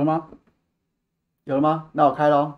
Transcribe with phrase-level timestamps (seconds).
[0.00, 0.28] 有了吗？
[1.44, 1.90] 有了吗？
[1.92, 2.54] 那我开喽。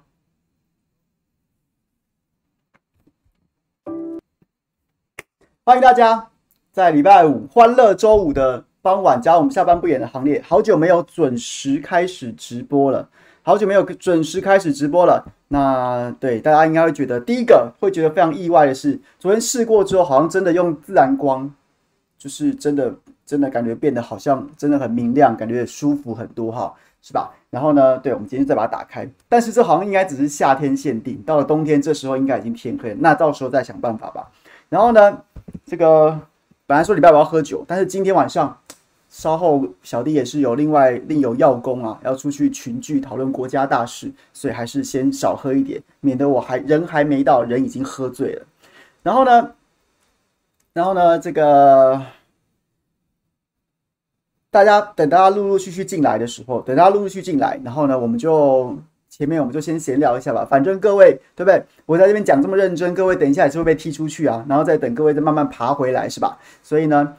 [5.64, 6.30] 欢迎大家
[6.70, 10.40] 在礼拜五欢乐周五的傍晚加我们下班不演的行列。
[10.42, 13.08] 好久没有准时开始直播了，
[13.42, 15.26] 好久没有准时开始直播了。
[15.48, 21.52] 那对大家应该会觉得，第一个会觉得非常意外的是，昨天试过之后，好像真的用自然光，
[22.16, 22.94] 就是真的
[23.26, 26.72] 真的感觉变得好像真的很明亮，感觉舒服很多哈。
[27.02, 27.34] 是吧？
[27.50, 27.98] 然后呢？
[27.98, 29.06] 对，我们今天再把它打开。
[29.28, 32.96] 但是这好像应该只是夏天限定，到了冬天这时候应该已经天黑了。
[33.00, 34.30] 那到时候再想办法吧。
[34.68, 35.20] 然后呢？
[35.66, 36.18] 这个
[36.66, 38.56] 本来说礼拜五要喝酒，但是今天晚上
[39.08, 48.46] 稍后小弟也是有另外另有要功啊，要出去群聚讨论国家大事，所以还是先少喝一点，免得我还人还没到，人已经喝醉了。
[49.02, 49.50] 然后呢？
[50.72, 51.18] 然后呢？
[51.18, 52.00] 这个。
[54.52, 58.76] 大家等大家陆陆续续进来的时候，等大家陆陆续续进来，然后呢，我们就
[59.08, 60.44] 前面我们就先闲聊一下吧。
[60.44, 61.64] 反正各位对不对？
[61.86, 66.36] 我在这边讲这么认真，各位等一下也是会被踢出去啊，然后再等各位再慢慢爬回来，是吧？
[66.62, 67.14] 所以呢，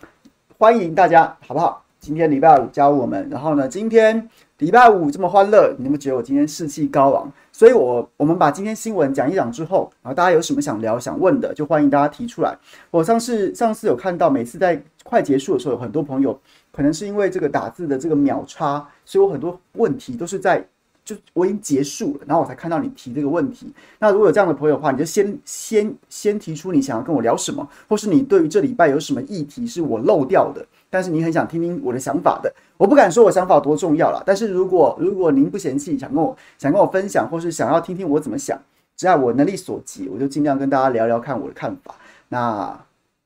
[0.60, 1.84] 欢迎大家，好不好？
[2.00, 7.32] 今天礼拜五加入我们，然后呢，今天礼拜五这么欢乐，你们觉得我今天士气高昂？
[7.52, 12.56] 所以我我们把今天新闻讲一讲之后，然后大家有什么想聊、想问的，就欢迎大家提出来。
[12.92, 16.40] 我上次上次有看到，每次在快结束的时候，有很多朋友。
[16.76, 20.68] 可能是因为这个打字的这个秒差，所以我很多问题都是在
[21.06, 23.72] 就我已经结束了，然后我才看到你提这个问题。
[24.00, 32.52] 那如果有这样的朋友的话，你就先先先提出你想要跟我聊什么，或是你对于这礼拜有什么议题是我漏掉的，但是你很想听听我的想法的。
[32.78, 38.58] 我不敢说我想法多重要了，但是如果如果您不嫌弃，想跟我想跟我分享，或是想要听听我怎么想，
[38.96, 41.94] 只要我能力所及，我就尽量跟大家聊聊看我的看法。
[42.30, 42.80] 那。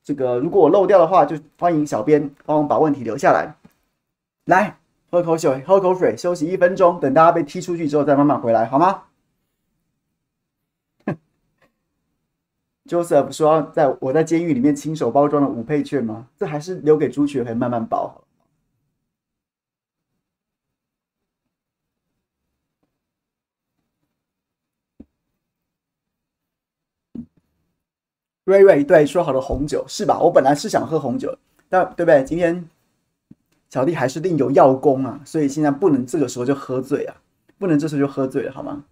[0.07, 3.53] 这个如果我漏掉的话，就欢迎小编帮我把问题留下来。
[4.45, 4.77] 来，
[5.11, 9.03] 喝口水，喝口水，休息一分钟，等大家被踢出去之后再慢慢回来，好吗？
[12.87, 16.27] Joseph 说，在我在监狱里面亲手包装的五配券吗？
[16.37, 18.23] 这还是留给朱雀可以慢慢包好。
[28.47, 30.17] 瑞瑞，对，说好的红酒是吧？
[30.21, 31.37] 我本来是想喝红酒，
[31.67, 32.23] 但对不对？
[32.23, 32.65] 今天
[33.69, 37.17] 小弟还是另有要功啊，所以现在不能这个时候就喝醉啊，
[37.57, 38.85] 不能这时候就喝醉了，好吗？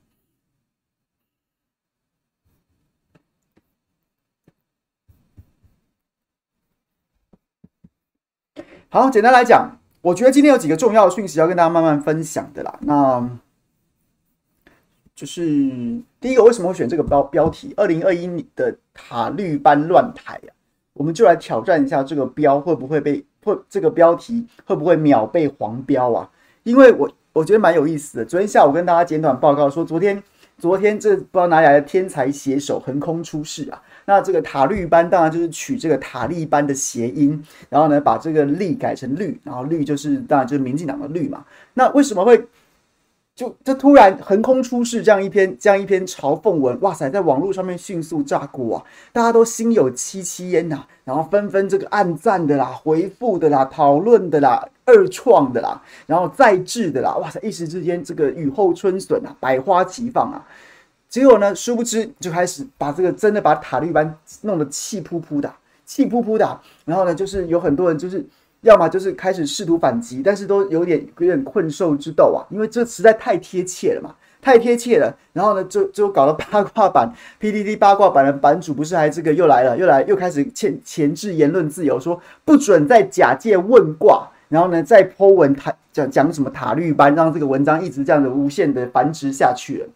[8.89, 12.77] 好，简单来讲，我觉得今天有几个重要的讯息要跟大家慢慢分享的啦。
[12.81, 13.39] 那。
[15.15, 17.71] 就是第一个，为什么会选这个标标题？
[17.77, 20.49] 二零二一年的塔绿班乱台啊，
[20.93, 26.27] 我们就来挑战一下这个标会不会被会这个标题会不会秒被黄标啊？
[26.63, 28.25] 因为我我觉得蛮有意思的。
[28.25, 30.23] 昨天下午跟大家简短报告说，昨天
[30.57, 33.79] 昨天这不知道哪里来的天才写手横空出世啊！
[34.05, 41.45] 那这个塔绿班当然就是取这个塔利班的谐音，然后呢把这个利改成绿，然后绿就是当然就是民进党的绿嘛。
[41.75, 42.43] 那为什么会？
[43.35, 48.83] 就这突然横空出世这样一篇这样一篇嘲讽文，哇塞，在网络上面迅速炸锅啊！
[49.11, 60.41] 大家都心有戚戚焉呐，然后纷纷这个按赞的啦、回复的啦、讨论的啦、二创的啦，然后再制的啦，哇塞，一时之间这个雨后春笋啊，百花齐放啊！
[61.09, 65.53] 结果呢，殊不知就开始把这个真的把塔利班弄得气扑扑的，
[65.85, 68.25] 气扑扑的，然后呢，就是有很多人就是。
[68.65, 75.15] 要么就是开始试图反击，但是都有点有点困兽之斗啊，因为这实在太贴切了嘛，太贴切了。
[75.33, 89.87] 然后呢，就就搞了八卦版，PTT 八卦版的版主不是还这个又来了，又来又开始前前置言论自由，说不准再假借问卦，然后呢再 po 文塔讲讲什么塔绿班，让这个文章一直这样的无限的繁殖下去了。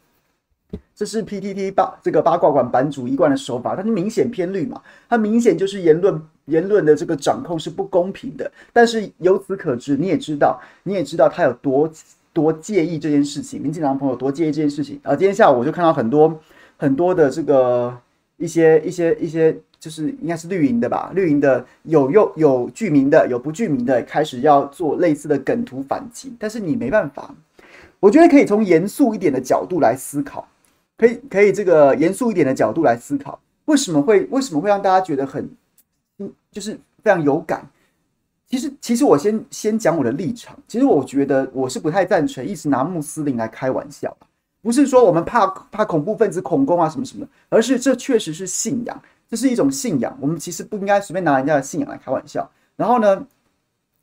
[0.94, 4.80] 这是 PTT 八这个八卦版版主一贯的手法，它就明显偏绿嘛，
[5.10, 6.22] 它明显就是言论。
[6.50, 11.90] 言论的这个掌控是不公平的，但是由此可知，你也知道，你也知道他有多
[12.34, 13.62] 多介意这件事情。
[13.62, 15.16] 民进党朋友多介意这件事情啊！
[15.16, 16.40] 今天下午我就看到很多
[16.78, 17.96] 很多的这个
[18.38, 26.34] 一些一些一些，就是应该是绿营的吧，绿营的有有有具名的，有不具名的，开始要做类似的梗图反击。
[26.40, 27.34] 但是你没办法，
[28.00, 30.48] 我觉得可以从严肃一点的角度来思考，
[30.98, 35.50] 可以可以这个严肃一点的角度来思考，为什么会为什么会让大家觉得很。
[36.52, 37.68] 就是非常有感。
[38.48, 40.58] 其实，其实我先先讲我的立场。
[40.68, 44.16] 其实我觉得我是不太赞成一直拿穆斯林来开玩笑，
[44.62, 50.18] 不是说我们怕怕恐怖分子恐攻啊什么什么的，而是这确实是信仰，这是一种信仰。
[50.20, 52.50] 我们其实不应该随便拿人家的信仰来开玩笑。
[52.76, 53.24] 然后呢，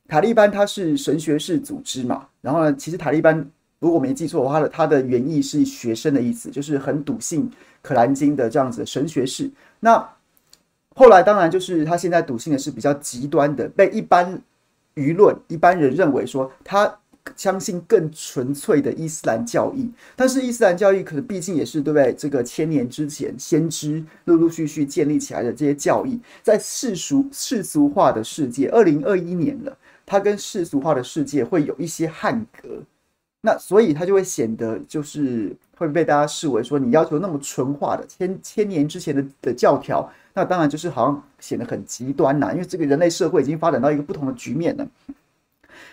[0.07, 3.45] 塔利班它是神学式组织嘛，然后呢，其实塔利班
[3.79, 9.51] 如果没记错的话，它的它的原意是学生的意思，就是很笃信可兰经的这样子的神学士。
[9.81, 10.09] 那
[10.97, 14.41] 后来当然就是他现在笃信的是比较极端的，被一般
[14.95, 16.97] 舆论、一般人认为说他
[17.35, 19.91] 相信更纯粹的伊斯兰教义。
[20.15, 22.11] 但是伊斯兰教义可能毕竟也是对不对？
[22.15, 32.81] 这个千年之前先知陆陆续续建立起来的这些教义，在世俗世俗化的世界，二零二一年了，它跟世俗化的世界会有一些捍格。
[33.41, 40.11] 那所以它就会显得就是会被大家视为说，你要求那么纯化的千千年之前的的教条。
[40.37, 44.87] 那当然就是好像显得很极端呐，因为这个人类社会已经发展到一个不同的局面了。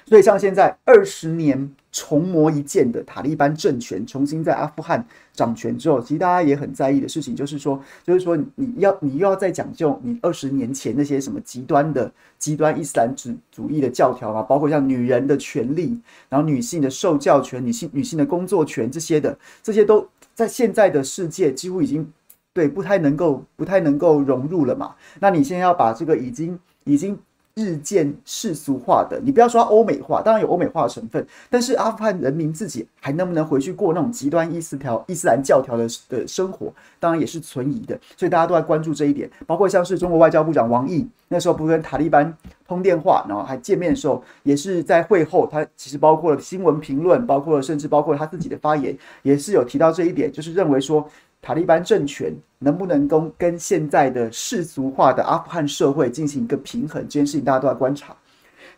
[0.04, 5.02] 所以像现在二十年重磨一剑的塔利班政权重新在阿富汗
[5.32, 15.98] 掌权之后，其实大家也很在意的事情就是说，就是说你要你又要再讲究你二十年前那些什么极端的极端伊斯兰主主义的教条嘛，包括像女人的权利，
[16.28, 22.06] 然后女性的受教权、女性女性的工作权这些的，这些都在现在的世界几乎已经。
[22.54, 24.94] 对，不太能够，不太能够融入了嘛。
[25.18, 27.18] 那你现在要把这个已经已经
[27.56, 37.98] 日渐世俗化的，你不要说欧美化，当然有欧美化的成分，但是阿富汗人民自己还能不能回去过那种极端伊斯条伊斯兰教条的的生活，当然也是存疑的。
[38.16, 42.32] 所以大家都在关注这一点，包括像是中国外交部长王毅那时候不跟塔利班
[42.68, 51.08] 通电话，然后还见面的时候，也是在会后，他其实包括了新闻评论，包括甚至包括他自己的发言，也是有提到这一点，就是认为说。
[51.44, 57.02] 塔利班政权能不能够跟现在的世俗化的阿富汗社会进行一个平衡？
[57.02, 58.16] 这件事情大家都在观察。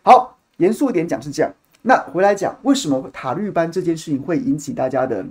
[0.03, 1.49] 好，严肃一点讲是这样。
[1.81, 5.25] 那回来讲，为什么塔利班这件事情会引起大家的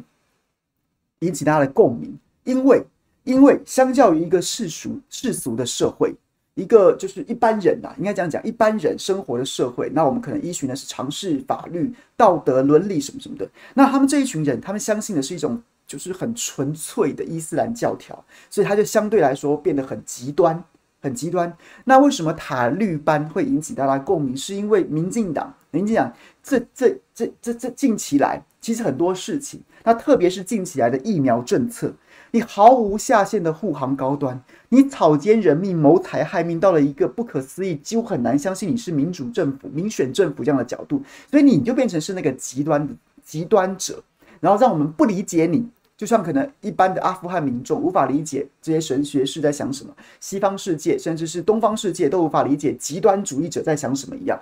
[1.18, 2.18] 引起大家的共鸣？
[2.44, 2.82] 因为
[3.24, 6.14] 因为相较于一个世俗世俗的社会，
[6.54, 13.46] 一个就是一般人呐、啊，应该这样讲，一般人生活的社会，那我们可能依循的是常识、法律、道德、伦理什么什么的。
[13.74, 15.62] 那他们这一群人，他们相信的是一种。
[15.86, 20.62] 就是很纯粹的伊斯兰教条，所以它就相对来说变得很极端，
[21.00, 21.56] 很极端。
[21.84, 24.36] 那为什么塔利班会引起大家共鸣？
[24.36, 26.12] 是因为民进党，民进党
[26.42, 31.94] 这这这这这近期来，其实很多事情，那特别是近期来的疫苗政策，
[32.32, 41.00] 你毫无下限的护航高端，你草菅人命、谋财害命，到了一个不可思议，几乎很难相信你是民主政府、民选政府这样的角度，
[41.30, 42.92] 所以你就变成是那个极端的
[43.24, 44.02] 极端者，
[44.40, 45.68] 然后让我们不理解你。
[45.96, 49.90] 就像可能一般的阿富汗民众无法理解这些神学士在想什么，
[50.20, 54.38] 西方世界甚至是东方世界都无法理解极端主义者在想什么一样，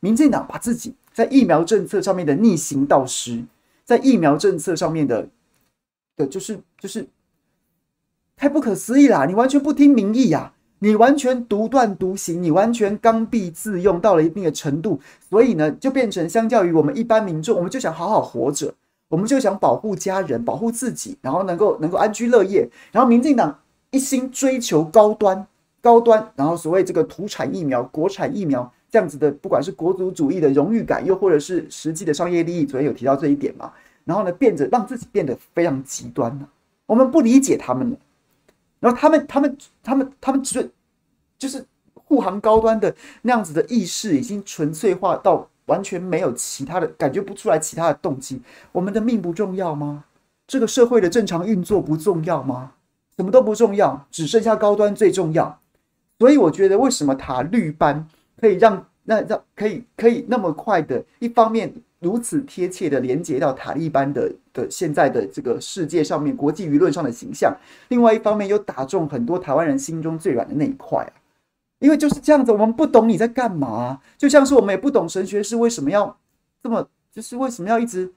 [0.00, 3.42] 民进党把自己在疫苗政策上面的逆行道师，
[3.86, 5.26] 在疫苗政策上面的
[6.14, 7.08] 的，就是就是
[8.36, 9.24] 太不可思议啦！
[9.24, 18.74] 你完全不听民意呀，你完全独断独行，你完全刚愎自用到了一定的程度，所以呢，就变成相较于我们一般民众，我们就想好好活着。
[19.08, 22.68] 我们就想保护家人，保护自己，然后能够能够安居乐业。
[22.92, 23.58] 然后民进党
[23.90, 25.46] 一心追求高端，
[25.80, 33.72] 高端，然后所谓这个土产疫苗、国产疫苗这样子的，不管是国族主义的荣誉感，又或者是实际的商业利益，昨天有提到这一点嘛。
[34.04, 36.48] 然后呢，变着让自己变得非常极端了。
[36.84, 37.96] 我们不理解他们了。
[38.80, 40.70] 然后他们他们他们他们只
[41.38, 45.48] 就是护航高端的那样子的意识，已经纯粹化到。
[45.68, 48.42] 完全没有其他的感觉不出来，其他的动机。
[48.72, 50.04] 我们的命不重要吗？
[50.48, 52.72] 这个社会的正常运作不重要吗？
[53.16, 55.60] 什么都不重要，只剩下高端最重要。
[56.18, 58.06] 所以我觉得，为什么塔绿班
[58.40, 67.54] 可以让那让可以可以那么快的，一方面如此贴切的连接到塔利班的的现在的这个世界上面国际舆论上的形象，
[67.88, 71.12] 另外一方面又打中很多台湾人心中最软的那一块啊。
[71.78, 76.16] 因为就是这样子，我们不懂你在干嘛，就像是我们也不懂神学是为什么要
[76.62, 78.12] 这么，就是为什么要一直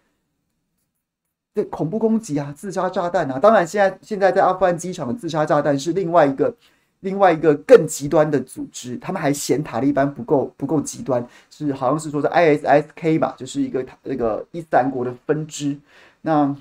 [1.54, 3.38] 对恐怖攻击啊、自杀炸弹啊。
[3.40, 6.56] 当然，现在现在在阿富汗机场的自杀炸弹是另外一个
[7.02, 15.78] 另外一个更极端的组织，他们还嫌塔利班不够不够极端，是好像是说是 ISIS-K 吧，就是一个那个伊斯兰国的分支。
[16.22, 16.56] 那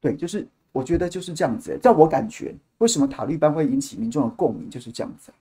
[0.00, 0.46] 对，就是。
[0.70, 5.32] 我觉得就是这样子，在我感觉，为什么塔利班会引起民众的共鸣，就是这样子。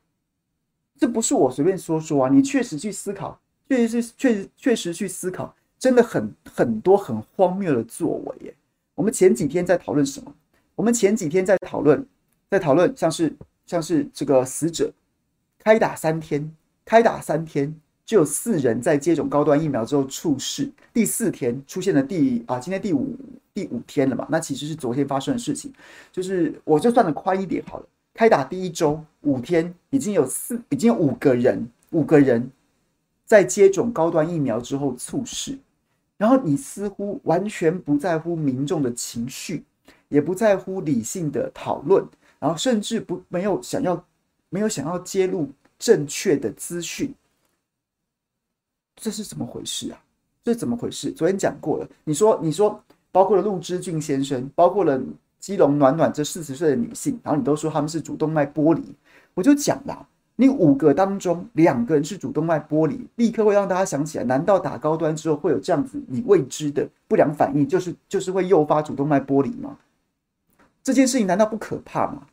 [1.00, 3.40] 这不是我随便说说啊，你确实去思考，
[3.70, 8.54] 确实是确实确实去思考，真的很很多很荒谬的作为耶。
[8.96, 10.34] 我们前几天在讨论什么？
[10.76, 12.04] 我们前几天在讨论，
[12.50, 13.32] 在讨论像是
[13.66, 14.92] 像是这个死者
[15.60, 16.52] 开打三天，
[16.84, 17.80] 开打三天。
[18.08, 23.14] 就有四人在接种高端疫苗之后猝死，第四天出现了第啊，今天第五
[23.54, 24.26] 第五天了嘛？
[24.30, 25.74] 那其实是昨天发生的事情，
[26.10, 27.86] 就是我就算的宽一点好了。
[28.14, 32.50] 开打第一周五天，已经有四已经有五个人五个人
[33.26, 35.58] 在接种高端疫苗之后猝死。
[36.16, 39.66] 然后你似乎完全不在乎民众的情绪，
[40.08, 42.08] 也不在乎理性的讨论，
[42.40, 44.02] 然后甚至不没有想要
[44.50, 47.14] 没有想要揭露正确的资讯，
[48.98, 50.00] 这是怎么回事啊？
[50.44, 51.12] 这怎么回事？
[51.12, 55.00] 昨天讲过了，你说你说包括了陆之俊先生，包括了
[55.40, 58.96] 基隆暖暖这四十岁的女性，然后你都说他们是主动脉剥离，
[59.34, 60.08] 我就讲了。
[60.40, 69.78] 你五个当中两个人是主动脉剥离，立刻会让大家想起来，难道打高端之后会有这样子你未知的不良反应，就是就是会诱发主动脉剥离吗？
[70.84, 72.28] 这件事情难道不可怕吗？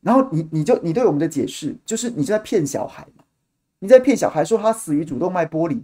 [0.00, 3.24] 然后你你就你对我们的解释就是你在骗小孩嘛？
[3.78, 5.80] 你在骗小孩说他死于主动脉剥离，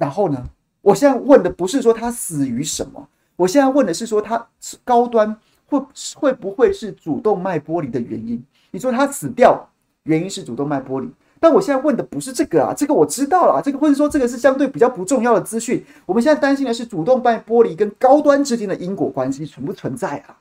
[0.00, 0.44] 然后呢？
[0.80, 4.46] 我现在问的不是说他死于什么，我现在问的是说他
[4.84, 5.34] 高端
[5.66, 5.82] 会
[6.14, 8.44] 会不会是主动脉剥离的原因？
[8.70, 9.66] 你说他死掉？
[10.04, 11.10] 原因是主动脉剥离，
[11.40, 15.82] 但我现在问的不是这个啊，这个我知道了，这个或者说这个是相对比较不重要的资讯。
[16.04, 20.36] 我们现在担心的是主动脉剥离跟高端之间的因果关系存不存在啊？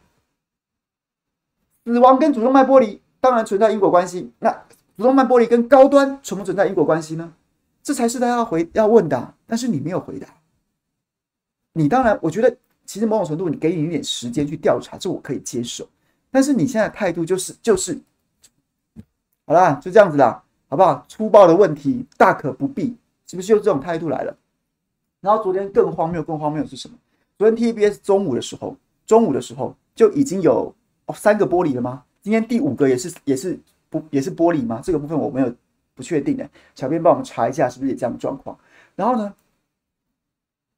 [1.86, 4.52] 死亡跟主动脉剥离当然存在因果关系，那
[4.98, 7.32] 主动脉剥离跟高端存不存在因果关系呢？
[7.84, 10.28] 这才是大家要回要问的，但是你没有回答。
[11.74, 15.88] 你当然，我觉得其实某种程度你给你一点时间去调查，这我可以接受，
[16.32, 18.00] 但是你现在态度就是就是。
[19.46, 21.06] 好啦，就这样子啦，好不好？
[21.10, 22.96] 粗暴的问题大可不必，
[23.28, 24.34] 是不是就这种态度来了？
[25.20, 26.96] 然后昨天更荒谬、更荒谬是什么？
[27.38, 30.74] 昨天 TBS 中午的时候，中午的时候就已经有
[31.08, 32.06] 哦三个玻璃了吗？
[32.22, 33.60] 今天第五个也是也是
[33.90, 34.80] 不也是玻璃吗？
[34.82, 35.54] 这个部分我没有
[35.96, 38.58] 不确定的，小编帮我们查一下是不是也这样的状况。
[38.96, 39.34] 然后呢，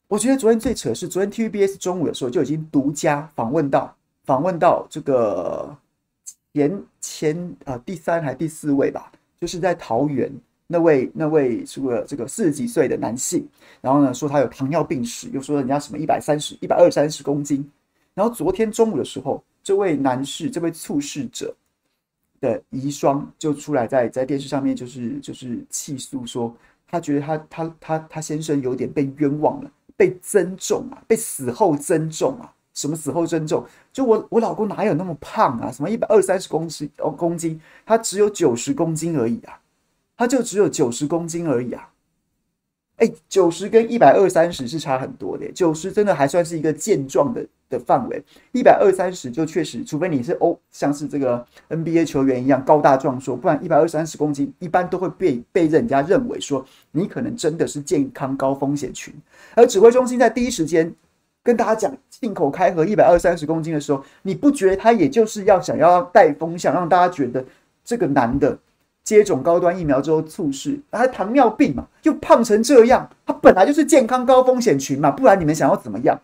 [0.08, 5.76] 我觉得昨天最扯的是，昨天 TVBS 中午的时候就已经独家访问到访问到这个。
[6.56, 10.32] 前前啊，第三还第四位吧，就是在桃园
[10.68, 13.46] 那位那位是个这个四十几岁的男性，
[13.82, 17.70] 然后呢说他有糖尿病史，又说人家什么一百三十一百二三十公斤，
[18.14, 21.54] 然后昨天中午的时候，这位男士这位猝逝者
[22.40, 26.54] 的遗孀就出来在在电视上面就是就是气诉说，
[26.88, 32.52] 他觉得他他他他先生有点被冤枉了，被增重啊，被死后增重啊。
[32.74, 33.66] 什么死后增重？
[33.94, 35.72] 就我我老公哪有那么胖啊？
[35.72, 39.62] 什么一百二三十公斤哦公斤，他只有九十公斤而已啊，
[40.18, 41.90] 他就只有九十公斤而已啊。
[42.98, 59.14] 哎，九十跟一百二三十是差很多的，九十真的还算是一个健壮的的范围，一百二三十就确实，除非你是哦像是这个 NBA 球员一样高大壮硕，不然一百二三十公斤一般都会被被人家认为说你可能真的是健康高风险群，
[59.56, 60.94] 而指挥中心在第一时间。
[61.44, 67.46] 跟大家讲，信口开河一百二三十公斤的时候，你不觉得他也就是要想要带风向，让大家觉得
[67.84, 68.58] 这个男的
[69.04, 76.20] 接种高端疫苗之后猝死，他糖尿病嘛，又胖成这样，他本来就是健康高风险群嘛，不然你们想要怎么样？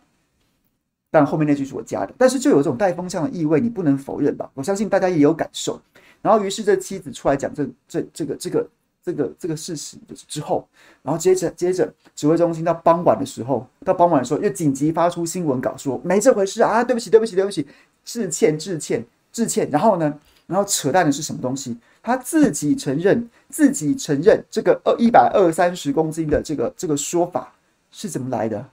[1.11, 4.49] 但后面那句是我加的，但是就有这种带风向的意味，你不能否认吧？
[4.55, 5.79] 我相信大家也有感受。
[6.23, 8.67] 然后于是这妻子出来讲这这这个这个。
[9.03, 10.63] 这个这个事实之后，
[11.01, 17.65] 然后接着接着指挥中心到傍晚的时候，到傍晚的时候又紧急发出新闻稿说没这回事啊，对不起对不起对不起，
[18.05, 19.03] 致歉致歉
[19.33, 19.67] 致歉。
[19.71, 21.75] 然后呢，然后扯淡的是什么东西？
[22.03, 27.51] 他自己承认自己承认这个二一百二三十公斤的这个这个说法
[27.89, 28.63] 是怎么来的？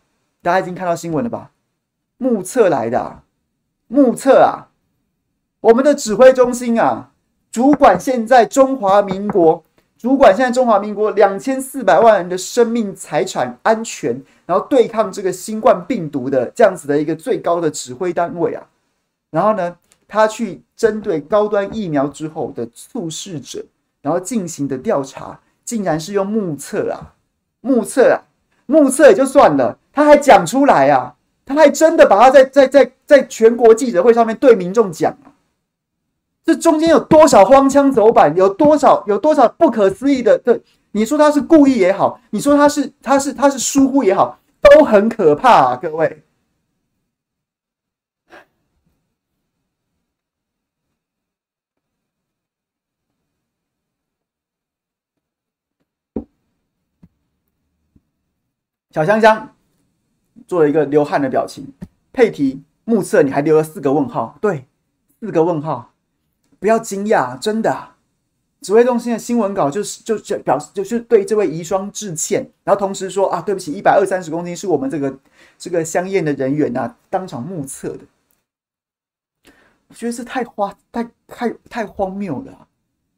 [0.43, 1.51] 大家已经看到新闻了吧？
[2.19, 3.23] 目测来的啊，
[3.87, 4.69] 目测啊，
[5.61, 7.13] 我们的指挥中心啊，
[7.51, 9.65] 主管现在中华民国。
[9.97, 18.65] 主管现在中华民国两千四百万人的生命财产安全，然后对抗这个新冠病毒的这样子的一个最高的指挥单位啊，
[19.33, 23.65] 然后呢，他去针对高端疫苗之后的猝逝者，
[24.01, 27.19] 然后进行的调查，竟然是用目测啊，
[27.61, 28.23] 目测啊，
[28.67, 31.17] 目测也就算了，他还讲出来啊，
[31.49, 35.17] 他还真的把他在在在在全国记者会上面对民众讲。
[36.45, 40.39] 这中间有多少荒腔走板，有多少有多少不可思议的？
[40.39, 40.63] 对，
[40.93, 45.77] 你说他是故意也好，你说他是他是他是疏忽也好，都很可怕啊！
[45.77, 46.23] 各位，
[58.91, 59.55] 小香香
[60.49, 61.65] 做了一个流汗的表情，
[62.13, 64.65] 配提目测你还留了四个问号，对，
[65.21, 65.93] 四个问号。
[66.59, 67.97] 不要惊讶，真的啊，
[68.63, 75.17] 指挥中心的新闻稿就是就就表示就是对这位遗孀致歉，然后同时说啊，对不起，一百二三十公斤是我们这个
[75.57, 78.01] 这个香艳的人员呐、啊、当场目测的。
[79.87, 82.67] 我觉得这太花太太太荒谬了。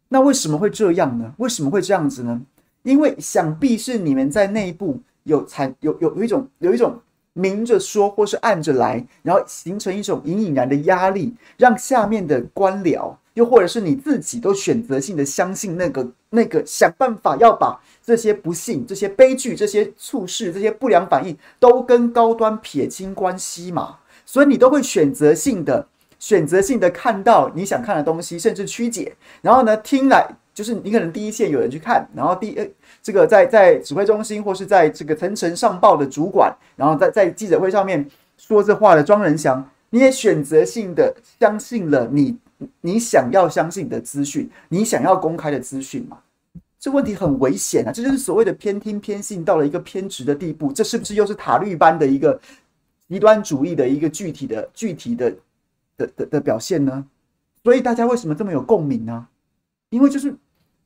[0.09, 1.33] 那为什么会这样呢？
[1.39, 2.43] 为什么会这样子呢？
[2.83, 7.01] 因为想必是你们在内部有产有有有一种有一种
[7.41, 25.87] 明着说或是暗着来，然后形成一种隐隐然的压力，让下面的官僚，又或者是你自己都选择性的相信那个那个，想办法要把这些不幸、这些悲剧、这些猝事、这些不良反应都跟高端撇清关系嘛，所以你都会选择性的。
[26.19, 30.29] 选择性的看到你想看的东西，甚至曲解，然后呢，听来
[30.61, 32.69] 就是你可能第一线有人去看，然后第呃
[33.03, 42.37] 这个在在指挥中心或是在这个层层上报的主管，然后在在记者会上面说这话的庄人祥，你也选择性的相信了你
[42.83, 46.19] 你想要相信的资讯，你想要公开的资讯嘛？
[46.79, 47.91] 这问题很危险啊！
[47.91, 52.39] 这就是所谓的偏听偏信到了一个偏执的地步，这是不是又是塔绿班的一个
[53.09, 55.35] 极端主义的一个具体的具体的？
[55.97, 57.05] 的的的表现呢？
[57.63, 59.27] 所以大家为什么这么有共鸣呢？
[59.91, 60.35] 因为就是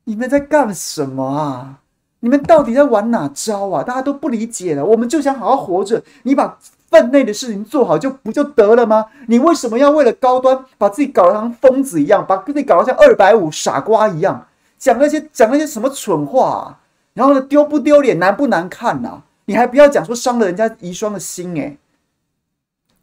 [0.05, 1.81] 你们在干什么啊？
[2.21, 3.83] 你们到底在玩哪招啊？
[3.83, 4.83] 大家都不理解了。
[4.83, 6.57] 我们就想好好活着，你把
[6.89, 9.05] 分内的事情做好就不就得了吗？
[9.27, 14.47] 你为什么要为了高端把自己搞得像疯子一样，把自己搞得像二百五傻瓜一样，
[14.79, 16.79] 讲那些讲那些什么蠢话啊？
[17.13, 19.21] 然后呢，丢不丢脸，难不难看呐？
[19.45, 21.77] 你还不要讲说伤了人家遗孀的心诶。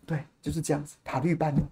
[0.05, 1.63] 对，就是这样子，塔绿班的。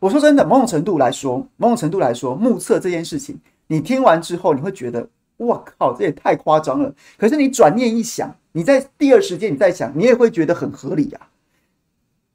[0.00, 3.38] 我说真的，某种程度来说，某种程度来说，目测这件事情，
[3.68, 6.92] 你听完之后，你会觉得，哇靠，这也太夸张了。
[7.18, 11.28] 可是你转念一想，你在第二时间你再想，你也会觉得很合理啊。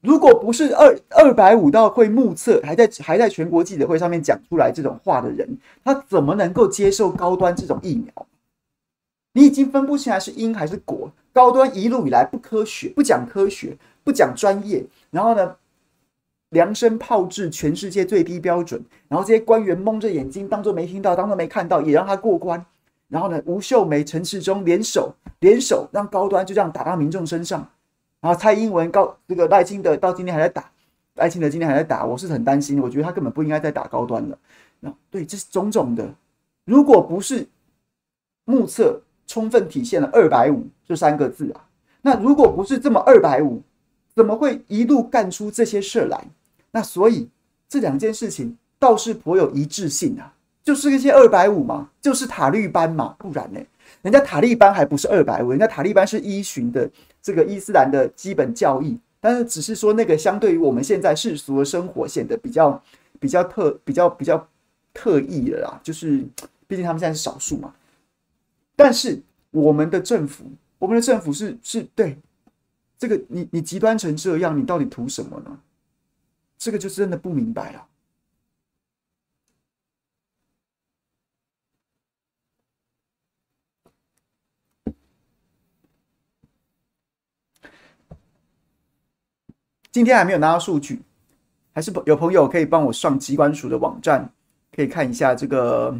[0.01, 8.27] 如果不是二二百五到会目测，还在还在全国记者会上面讲出来这种话的人，他怎么能够接受高端这种疫苗？
[9.33, 11.11] 你已经分不清来是因还是果。
[11.33, 15.55] 高端一路以来不科学，不讲科学，不讲专业，然后呢，
[16.55, 22.65] 量身炮制全世界最低标准，然后这些官员蒙着眼睛，当作没听到，当作没看到，也让他过关。
[23.09, 27.67] 然后呢，吴秀梅、陈时中联手，联手让高端就这样打到民众身上。
[28.21, 30.71] 然后蔡英文高这个赖清德到今天还在打，
[31.15, 34.37] 赖清德今天还在打，我是很担心，我觉得他根本不应该再打高端了。
[34.79, 36.07] 那对，这是种种的，
[36.63, 37.45] 如果不是
[38.45, 41.67] 目测充分体现了二百五这三个字啊，
[42.01, 43.61] 那如果不是这么二百五。
[44.15, 46.25] 怎么会一路干出这些事来？
[46.75, 47.29] 那所以
[47.69, 53.59] 这两件事情倒是颇有一致性啊，就是那些二百五嘛，就是塔利班嘛，不然呢？
[54.01, 62.83] 人家塔利班还不是二百五，人家塔利班是依循的这个伊斯兰的基本教义，但是只是说那个相对于我们现在世俗的生活显得比较
[63.21, 64.45] 比较特比较比较
[64.93, 66.25] 特异了啦，就是
[66.67, 67.73] 毕竟他们现在是少数嘛。
[68.75, 70.43] 但是我们的政府，
[70.77, 72.17] 我们的政府是是对。
[72.97, 75.57] 这个你你极端成这样，你到底图什么呢？
[76.65, 77.87] 这个就真的不明白了。
[89.91, 91.03] 今天还没有拿到数据，
[91.71, 94.33] 还是有朋友可以帮我上机关署的网站，
[94.75, 95.95] 可以看一下这个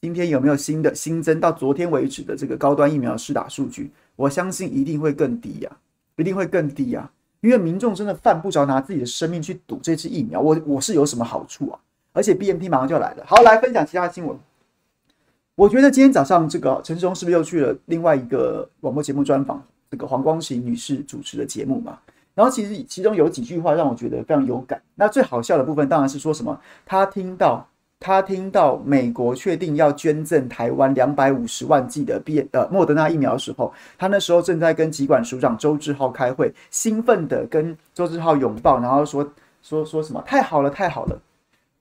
[0.00, 3.90] 今天有没有新的新增到昨天为止的这个高端疫苗施打数据。
[4.14, 5.78] 我相信一定会更低呀。
[6.18, 10.40] 一定会更低啊，因为民众真的犯不着拿自己的生命去赌这支疫苗。
[10.40, 11.78] 我我是有什么好处啊？
[12.12, 13.24] 而且 BNT 马上就要来了。
[13.26, 14.36] 好，来分享其他新闻。
[15.54, 19.62] 我觉得今天早上这个陈时中是不是又去了另外一个广播节目专访？
[19.90, 21.98] 这个黄光芹女士主持的节目嘛？
[22.34, 24.82] 然后其实其中有几句话让我觉得非常有感。
[24.94, 27.66] 那最好笑的部分当然是说什么，他听到。
[28.06, 39.28] 他听到美国确定要捐赠台湾两百五十万剂的 B 呃莫德纳疫苗的时候，他那时候正在跟疾管署长周志浩开会，兴奋的跟周志浩拥抱，然后说
[39.60, 41.20] 说说什么太好了太好了！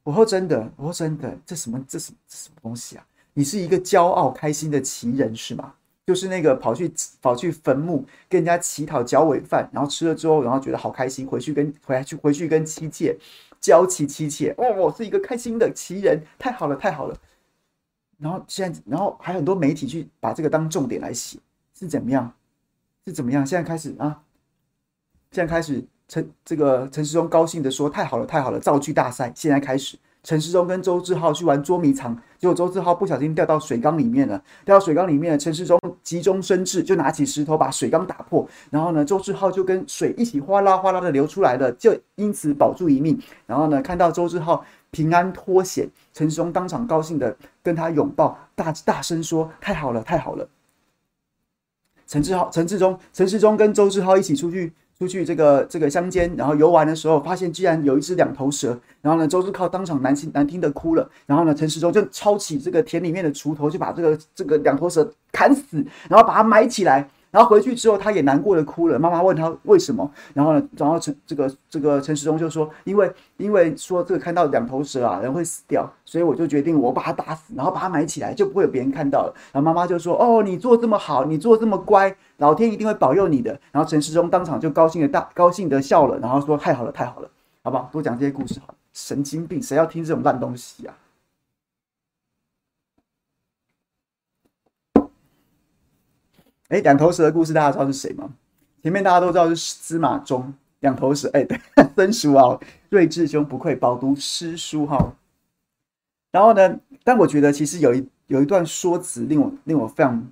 [0.01, 3.05] 我说真的，我说真的，这什么这是这什么东西啊？
[3.35, 5.73] 你是一个骄傲开心的奇人是吗？
[6.07, 13.15] 就是那个跑去跑去坟墓跟人家乞讨脚尾饭，然后吃了之后，然后觉得好开心，回去跟回来去回去跟妻妾。
[13.65, 17.17] 娇妻妻妾哦，我是一个开心的奇人，太好了，太好了。
[18.19, 21.39] 然后现在，然后还很多媒体去把这个当重点来写，
[21.73, 22.32] 是怎么样？
[23.08, 23.43] 是怎么样？
[23.43, 24.21] 现在开始啊，
[25.32, 29.97] 现在开始陈这个陈世忠高兴的说：“太好了，太好了！”造句大赛现在开始。
[30.21, 34.39] 陈世忠跟周志浩去玩捉迷藏，结果周志浩不小心掉到水缸里面了。
[34.63, 38.47] 掉到水缸里面，陈世忠急中生智，就拿起石头把水缸打破。
[38.69, 43.19] 然后呢，周志浩就跟水一起哗啦哗啦的流出来了，就因此保住一命。
[43.47, 50.47] 然后呢，看到周志浩平安脱险，陈世忠当场高兴的跟他拥抱，大大声说：“太好了，太好了！”
[52.05, 67.10] 陈志浩、陈志忠、陈世忠跟周志浩一起出去出去这个这个乡间，然后游玩的时候，发现居然有一只两头蛇，然后呢，周志靠当场难听难听的哭了，然后呢，陈时中就抄起这个田里面的锄头，就把这个这个两头蛇砍死，然后把它埋起来。
[67.35, 68.97] 然后回去之后，他也难过的哭了。
[68.97, 79.33] 妈妈问他为什么，然后呢，然后陈这个这个陈时中就说，因为因为说这个看到两头蛇啊，人会死掉，所以我就决定我把它打死，然后把它埋起来，就不会有别人看到了。
[79.51, 83.59] 然后妈妈就说，哦，你做这么好，你做这么乖，老天一定会保佑你的。
[83.73, 87.29] 然后陈时中当场就高兴的大高兴的笑了，然后说太好了，太好了，
[87.63, 87.89] 好不好？
[87.91, 90.95] 多讲这些故事好，神经病，谁要听这种烂东西啊？
[96.69, 98.30] 哎，两头蛇的故事大家知道是谁吗？
[98.82, 101.30] 前面大家都知道是司马衷，两头蛇。
[101.34, 101.60] 哎，对，
[101.95, 105.15] 孙叔啊，睿智兄不愧饱读诗书哈。
[106.32, 110.28] 然后呢，但我觉得其实有一有一段说辞令我令我非常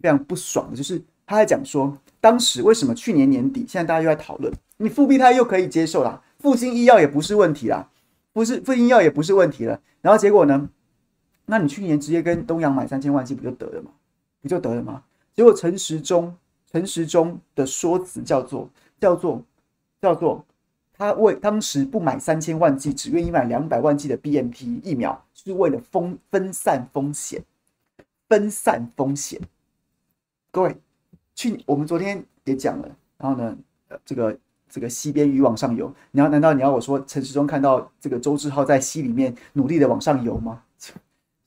[0.00, 7.88] 非常不爽的，就是他在讲说，当时为什么去年年底，现在大家又在讨论，你复必泰又可以接受啦，复兴医药也不是问题啦，
[8.32, 9.80] 不是复兴医药也不是问题了。
[10.00, 10.68] 然后结果呢，
[11.46, 13.90] 那你去年直接跟东阳买三千万剂不就得了吗？
[14.42, 15.02] 不就得了吗？
[15.38, 16.36] 结果陈时中，
[16.68, 19.40] 陈时中的说辞叫做叫做
[20.00, 20.44] 叫做，
[20.92, 27.40] 他为当时不买三千万剂，只愿意买两百万剂的 BNT 疫苗，是为了分分散风险，
[28.28, 29.40] 分散风险。
[30.50, 30.76] 各位，
[31.36, 34.36] 去我们昨天也讲了，然后呢，呃，这个
[34.68, 40.64] 这个溪边鱼往上游，你要难道你要我说陈时中看到这个周志浩在溪里面努力的往上游吗？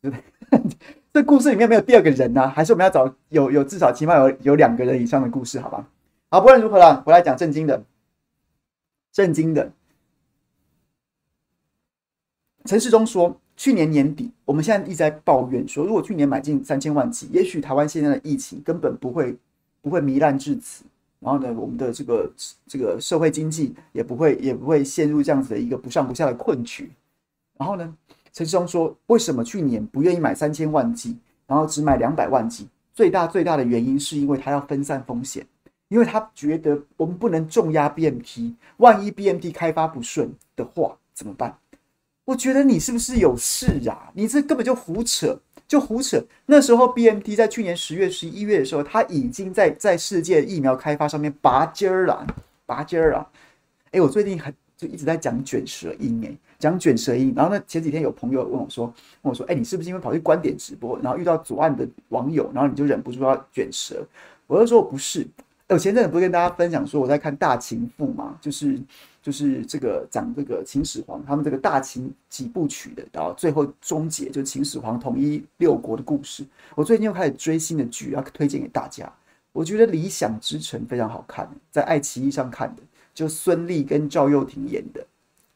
[0.01, 0.59] 对不对？
[1.13, 5.87] 这故事里面没有第二个人呢、啊，还是我们要找有有至少起码有有两个人以上的故事，好吧？
[6.29, 7.83] 好，不论如何了，我来讲正经的。
[9.11, 9.69] 正经的，
[12.63, 19.37] 陈世忠说，去年年底，我们现在一直在抱怨说，如果去年买进三千万剂，也许台湾现在的疫情根本不会
[19.81, 20.85] 不会糜烂至此，
[21.19, 22.31] 然后呢，我们的这个
[22.65, 26.89] 这个社会经济也不会也不会陷入这样子的一个不上不下的困局，
[27.57, 27.93] 然后呢？
[28.33, 32.67] 陈时中说：“为什么去年不愿意买三千万剂，然后只买两百万剂？
[32.93, 35.45] 最大最大的原因是因为他要分散风险，
[35.89, 41.57] 因为他觉得我们不能重压 BMT，万一 BMT 开发不顺的话怎么办？
[42.25, 44.11] 我觉得你是不是有事啊？
[44.13, 46.23] 你这根本就胡扯，就胡扯。
[46.45, 52.25] 那时候 BMT 在去年十月、十一月的时候，他已经在在世界疫苗开发上面拔尖儿了，
[52.65, 53.27] 拔尖儿了。
[53.91, 57.61] 哎，我最近还就一直在讲卷舌音，哎。”讲卷舌音，然后呢？
[57.67, 58.85] 前几天有朋友问我说
[59.23, 64.05] ：“问我说，哎，你是不是因为跑去观点直播，然后遇到左岸的网友，然后你就忍不住要卷舌？”
[64.45, 65.27] 我就说：“不是。”
[65.67, 68.77] 我前阵子不是跟大家分享说我在看《大秦赋》嘛，就是
[69.21, 76.45] 就是这个讲这个秦始皇他们这个大秦几部曲的，然后最后终结就秦始皇统一六国的故事。
[76.75, 79.09] 我最近又开始追新的剧，要推荐给大家。
[79.53, 85.01] 我觉得《理想之城》非常好看，在爱奇艺上看的，就孙俪跟赵又廷演的。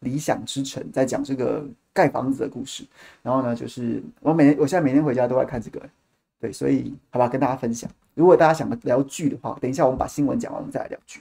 [0.06, 2.86] 理想之城在讲这个盖房子的故事，
[3.22, 5.82] 然后呢，就是我每天我现在每天回家都在看这个，
[6.40, 7.90] 对，所以好吧，跟大家分享。
[8.14, 11.20] 如果大家想聊剧的话，等一下我们把新闻讲完，我们再来聊剧。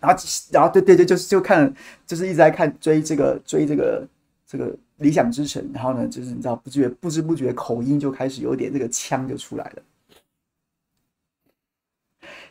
[0.00, 1.74] 然后，然后对对对，就是就看，
[2.06, 4.06] 就是一直在看追这个追这个
[4.46, 9.82] 这个理想之城，然后呢，就是你知道不觉不知不觉口音就开始有点这个腔就出来了。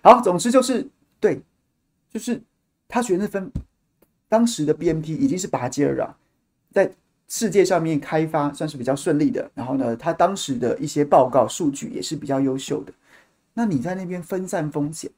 [0.02, 0.86] 好，总之就是
[1.20, 1.42] 对，
[2.12, 2.42] 就是
[2.88, 3.52] 他学那分。
[4.30, 6.16] 当时的 BNT 已经是拔尖儿啊，
[6.72, 6.90] 在
[7.28, 9.52] 世界上面开发算是比较顺利的。
[9.54, 12.94] 然后呢，他当时的一些报告数据也是比较优秀的。
[13.56, 15.12] 那你在那边分散风险，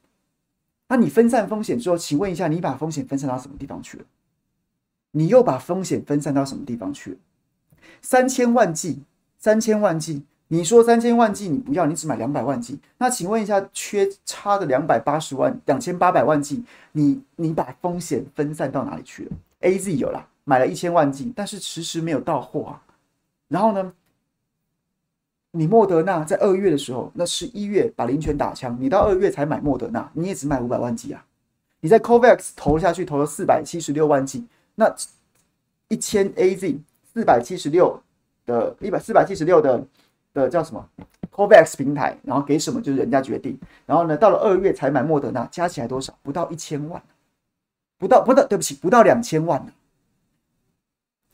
[0.87, 4.05] 那你分散风险之后，请问一下，你把风险分散到什么地方去了？
[5.11, 7.17] 你又把风险分散到什么地方去了？
[8.01, 9.03] 三千万剂，
[9.37, 10.23] 三千万剂。
[10.53, 12.77] 你说三千万剂你不要，你只买两百万剂。
[12.97, 16.61] 那请问一下，缺差的两百八十万、两千八百万剂，
[16.91, 22.83] 你你把风险分散到哪里去了？AZ 有了，买了一千万剂，但是迟迟没有到货啊。
[23.47, 23.93] 然后呢，
[25.51, 31.25] 你莫德纳在二月的时候，那十一月把林权打枪，你到二月才买莫德纳，你也只买五百万剂啊。
[31.79, 34.93] 你在 COVAX 投下去投了四百七十六万剂，那
[35.87, 36.77] 一千 AZ
[37.13, 37.97] 四百七十六
[38.45, 39.81] 的一百四百七十六的。
[40.33, 40.89] 的叫什么
[41.31, 43.59] ？COVAX 平台，然后给什么就是人家决定。
[43.85, 46.17] 然后呢，到了二月才买莫德纳，加起来多少？
[46.21, 47.01] 不到一千万，
[47.97, 49.65] 不到不到，对不起，不到两千万。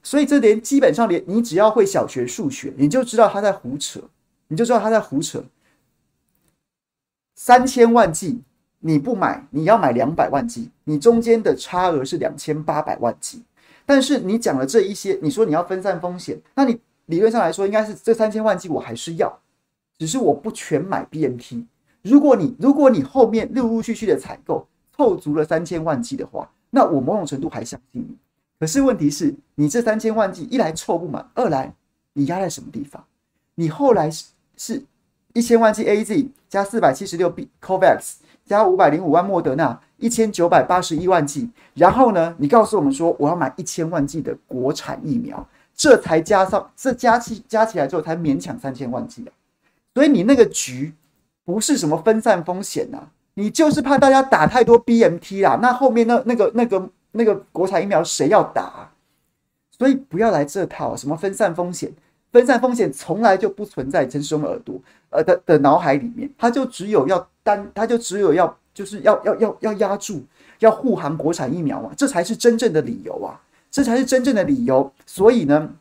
[0.02, 4.02] 所以这连基本上连你只要会小学数学，你就知道他在胡扯，
[4.48, 5.44] 你就知道他在胡扯。
[7.36, 8.42] 三千万剂
[8.80, 13.44] 你不买，你要买两百万剂，你中间的差额是两千八百万剂。
[13.86, 16.80] 但是你讲了这一些，你说你要分散风险，那你。
[17.08, 19.39] 理论上来说，应该是这三千万剂我还是要，
[19.98, 21.65] 只是我不全买 BNT。
[22.04, 24.65] 如果你如果你后面陆陆续续的采购，
[24.96, 28.15] 凑足了三千万剂的话，那我某种程度还相信你。
[28.60, 31.74] 可是问题是，你这三千万剂一来凑不满，二来
[32.13, 33.04] 你压在什么地方？
[33.56, 34.84] 你后来是是
[35.34, 38.15] 一千万剂 AZ 加四百七十六 B COVAX
[38.46, 49.32] 加五百零五万莫德纳一千九百八十一万剂，然后呢，你告诉我们说我要买一千万剂的国产疫苗，这才加上这加起加起来之后才勉强三千万剂啊。
[49.94, 50.94] 所以你那个局
[51.46, 56.90] 不是什么分散风险呐，你就是怕大家打太多 BMT 啦，那后面那那个那个。
[57.12, 58.92] 那个国产疫苗谁要打？
[59.76, 61.92] 所以不要来这套什么分散风险，
[62.32, 70.22] 分散风险从来就不存在陈时中的耳朵呃的的脑海里面，他就只有要单，他就只有要就是要要要要压住，
[70.60, 73.42] 要护航国产疫苗嘛，这才是真正的理由啊，
[73.78, 74.92] 这才是真正的理由。
[75.06, 75.76] 所以呢，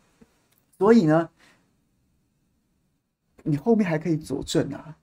[0.77, 1.31] 所以呢，
[3.43, 4.99] 你后面还可以佐证啊。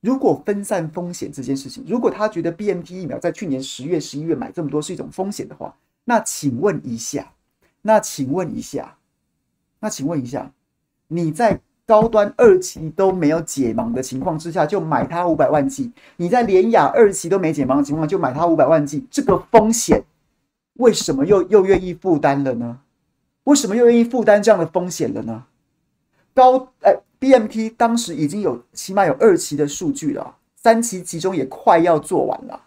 [0.00, 5.76] 如果分散风险这件事情，如果他觉得 BNT 疫苗在去年十月、十一月买这么多是一种风险的话，
[6.06, 7.34] 那请问一下，
[7.82, 8.96] 那请问一下，
[9.80, 10.50] 那请问一下，
[11.08, 20.02] 你在高端二期都没有解盲的情况之下就买它五百万剂，你在联雅二期都没解盲的情况就买它五百万剂，这个风险
[20.80, 22.80] 为什么又又愿意负担了呢？
[23.44, 25.44] 为什么又愿意负担这样的风险了呢？
[26.34, 26.96] 高哎。
[27.20, 32.58] ，BMT 当时已经有起码有二期的数据了，三期其中也快要做完了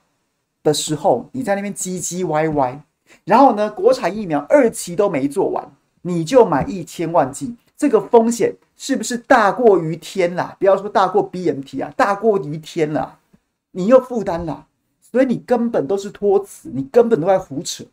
[0.61, 2.79] 的时候，你在那边唧唧歪歪，
[3.25, 5.71] 然后呢，国产疫苗二期都没做完，
[6.03, 10.55] 你就买一千万剂，这个风险是不是大过于天啦？
[10.59, 13.17] 不要说大过 BMT 啊，大过于天了，
[13.71, 14.67] 你又负担了，
[15.01, 17.83] 所以你根本都是托词，你根本都在胡扯。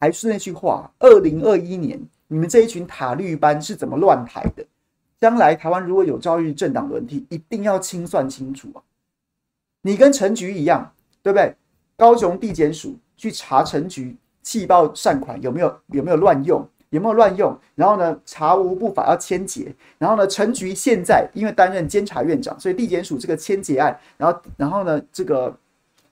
[0.00, 4.64] 还是那句话，二零二一年你们这一群塔绿班是怎么乱台的？
[5.20, 8.78] 将来台湾如果有朝一日政党轮替，一定要清算清楚啊！
[9.82, 11.54] 你跟陈局一样，对不对？
[11.96, 17.58] 高雄地检署去查陈局气爆善款有没有有没有乱用，有没有乱用？
[17.74, 19.74] 然后呢，查无不法要签结。
[19.98, 25.52] 然后呢，陈局现在因为担任监察院长，所以地检署这个签结案，然后然后呢，这个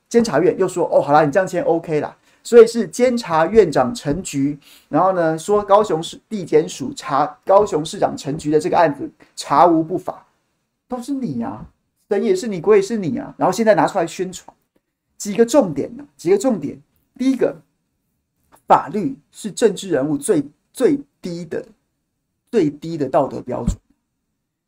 [0.09, 2.17] 监察院又说哦，好啦，你这样签 OK 啦。
[2.47, 4.57] 所以是监察院长陈菊，
[4.89, 10.25] 然后呢说高雄市地检署查高雄市长陈菊的这个案子查无不法，
[10.87, 11.67] 都是你啊，
[12.09, 13.35] 神也是你，鬼也是你啊。
[13.37, 14.57] 然后现在拿出来宣传，
[15.19, 16.07] 几个重点呢？
[16.17, 16.81] 几个重点，
[17.19, 17.57] 第一个，
[18.69, 21.67] 法律是政治人物最最低的
[22.53, 23.77] 最低的道德标准，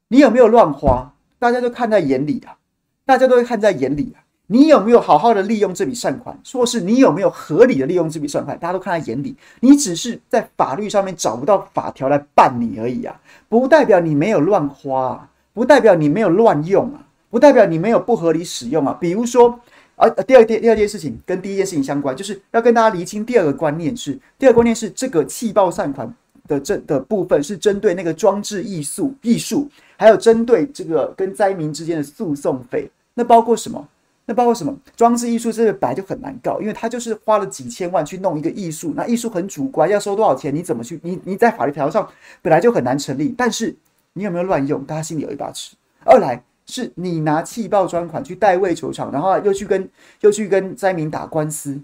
[0.09, 1.15] 你有没有乱花？
[1.39, 2.59] 大家都看在眼里啊，
[3.05, 4.27] 大家都会看在眼里啊。
[4.51, 6.35] 你有没有好好的利用这笔善款？
[6.53, 8.59] 或是你有没有合理的利用这笔善款？
[8.59, 9.37] 大家都看在眼里。
[9.61, 18.97] 你只是在法律上面找不到法条来办你而已啊，不代表你没有乱花，不代表你没有乱用啊，不代表你没有不合理使用啊。
[18.99, 19.61] 比如说，
[19.97, 26.11] 啊，第二件第二件事情跟第一件事情相关，就是要跟大家厘清第二个观念是，第二个观念是这个气爆善款
[26.47, 33.87] 的这的部分是针对那个装置艺术艺术，还有针对这个跟灾民之间的诉讼费，那包括什么？
[34.29, 35.51] 那包括什么装置艺术？
[35.51, 40.55] 这个本来就很难告，因为他就是花了几千万去弄一个艺术，那艺术很主观，要收多少钱？
[40.55, 41.01] 你怎么去？
[41.03, 42.07] 你你在法律条上
[42.43, 43.35] 本来就很难成立。
[43.39, 43.75] 但是
[44.13, 44.85] 你有没有乱用？
[44.85, 45.75] 大家心里有一把尺。
[46.05, 49.89] 二来是你拿气爆专款去代位求偿，然后又去跟
[50.21, 51.81] 又去跟灾民打官司。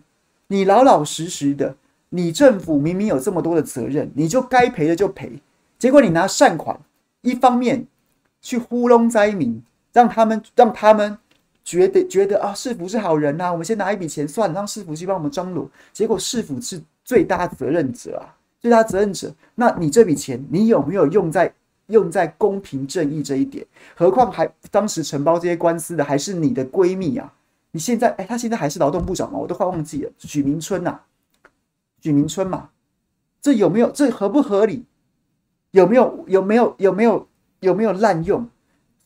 [0.48, 1.74] 你老老实实的，
[2.10, 5.40] 你政府明明有这么多的责任，你就该赔的就赔。
[5.78, 6.78] 结果你拿善款，
[7.22, 7.86] 一方面
[8.42, 9.62] 去糊弄灾民，
[9.94, 11.16] 让他们让他们。
[11.64, 15.68] 觉得觉得啊，市府是好人呐、我们先拿一笔钱算了，让市府去帮我们张罗。
[15.92, 19.34] 结果市府是最大责任者啊，最大责任者。
[19.54, 21.52] 那你这笔钱，你有没有用在
[21.86, 23.66] 用在公平正义这一点？
[23.96, 27.32] 何况还当时承包这些官司的还是你的闺蜜啊！
[27.70, 29.38] 你现在哎，他现在还是劳动部长吗？
[29.38, 31.00] 我都快忘记了，许明春呐、
[32.02, 32.68] 许明春嘛，
[33.40, 33.90] 这有没有？
[33.90, 34.84] 这合不合理？
[35.70, 36.24] 有没有？
[36.28, 36.74] 有没有？
[36.78, 37.26] 有没有？
[37.60, 38.46] 有没有滥用？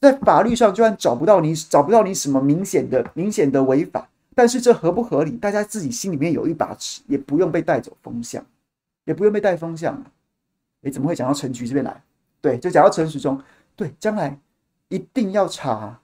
[0.01, 5.33] 在法律上，就算找不到你，找不到你什么明显的、明显的违法，但是这合不合理？
[5.33, 8.45] 大家自己心里面有一把尺，也不用被带走风向，
[9.05, 10.05] 也不用被带风向啊！
[10.83, 12.03] 诶，怎么会讲到陈菊这边来？
[12.41, 13.41] 对，就讲到陈时中。
[13.75, 14.39] 对，将来
[14.89, 16.01] 一定要查，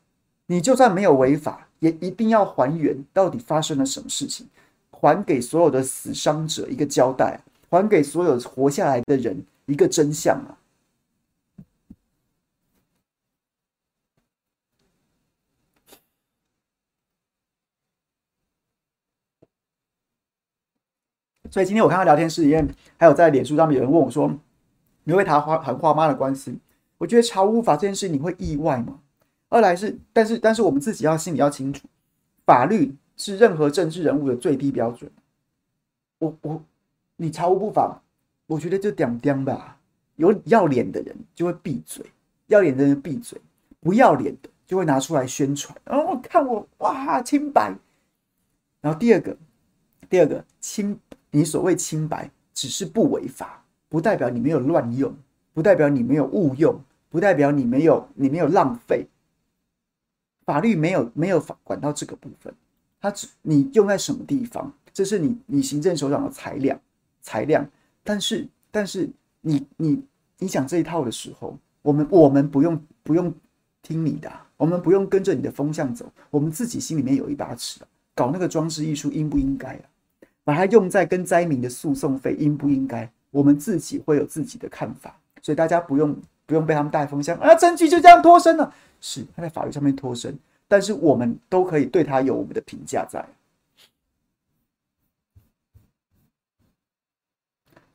[0.47, 4.49] 你就算没有违法，也一定要还原到底发生了什么事情，
[4.91, 10.59] 还给所有的死伤者一个交代，还给所有活下来的人一个真相啊！
[21.55, 24.29] 所以今天我看到聊天室里面，还有在脸书上面有人问我说
[25.05, 26.53] ：“你会谈花谈花妈的官司？”
[26.99, 28.99] 我觉得查无法这件事，你会意外吗？
[29.51, 31.87] 二来是，但是但是我们自己要心里要清楚，
[32.45, 35.09] 法律是任何政治人物的最低标准。
[36.19, 36.61] 我我
[37.19, 38.03] 你查无不法，
[38.49, 39.79] 我觉得就点点吧。
[40.17, 42.05] 有要脸的人就会闭嘴，
[42.49, 43.41] 要脸的人闭嘴，
[43.79, 45.73] 不要脸的就会拿出来宣传。
[45.87, 47.73] 哦，看我哇，清白。
[48.81, 49.37] 然后第二个，
[50.11, 50.99] 第二个清，
[51.35, 55.13] 你所谓清白，只是不违法，不代表你没有乱用，
[55.53, 59.09] 不代表你没有误用，不代表你没有你没有浪费。
[60.47, 62.55] 法律没有没有法管到这个部分，
[63.01, 66.81] 它只你用在什么地方，这是你你行政首长的裁量
[67.21, 67.69] 裁量。
[68.03, 69.11] 但是但是。
[69.47, 70.03] 你你
[70.39, 73.31] 你讲这一套的时候，我们我们不用不用
[73.83, 77.83] 听你的，我们不用跟着你的风向走，我们自己心里面有一把尺，
[78.15, 79.85] 搞那个装置艺术应不应该啊？
[80.45, 83.11] 把它用在跟灾民的诉讼费应不应该？
[83.31, 93.27] 我们自己会有自己的看法，所以大家不用不用被他们带风向啊，证据就这样脱身了，是他在法律上面脱身，但是我们都可以对他有我们的评价在。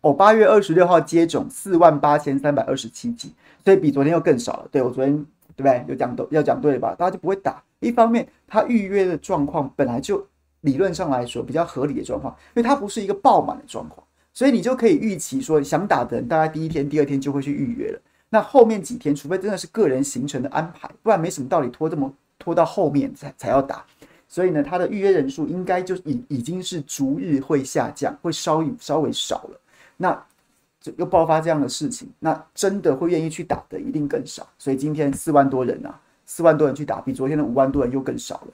[0.02, 3.34] 哦，八月二十六号接种四万八千三百二十七剂，
[3.64, 4.68] 所以比昨天又更少了。
[4.72, 5.14] 对，我昨天
[5.56, 5.86] 对不对？
[5.88, 6.96] 有讲对，要讲对了吧？
[6.96, 7.62] 大家就不会打。
[7.80, 10.26] 一方面，他预约的状况本来就
[10.62, 18.02] 理论上来说比较合理的状况，因为它不是一个爆满的状况，所以你就可以预期说，想打的人大概第一天、第二天就会去预约了。
[18.30, 23.84] 那后面几天，除非真的是个人行程的安排，不然没什么道理拖这么拖到后面才才要打。
[24.28, 29.60] 所以呢，他的预约人数应该就已已经是逐日会下降，会稍稍微少了。
[29.98, 30.24] 那
[30.80, 34.48] 就又爆发这样的事情，那真的会愿意去打的一定更少。
[34.60, 38.48] 所以今天四万多人啊，四万多人去打，比昨天的五万多人又更少了。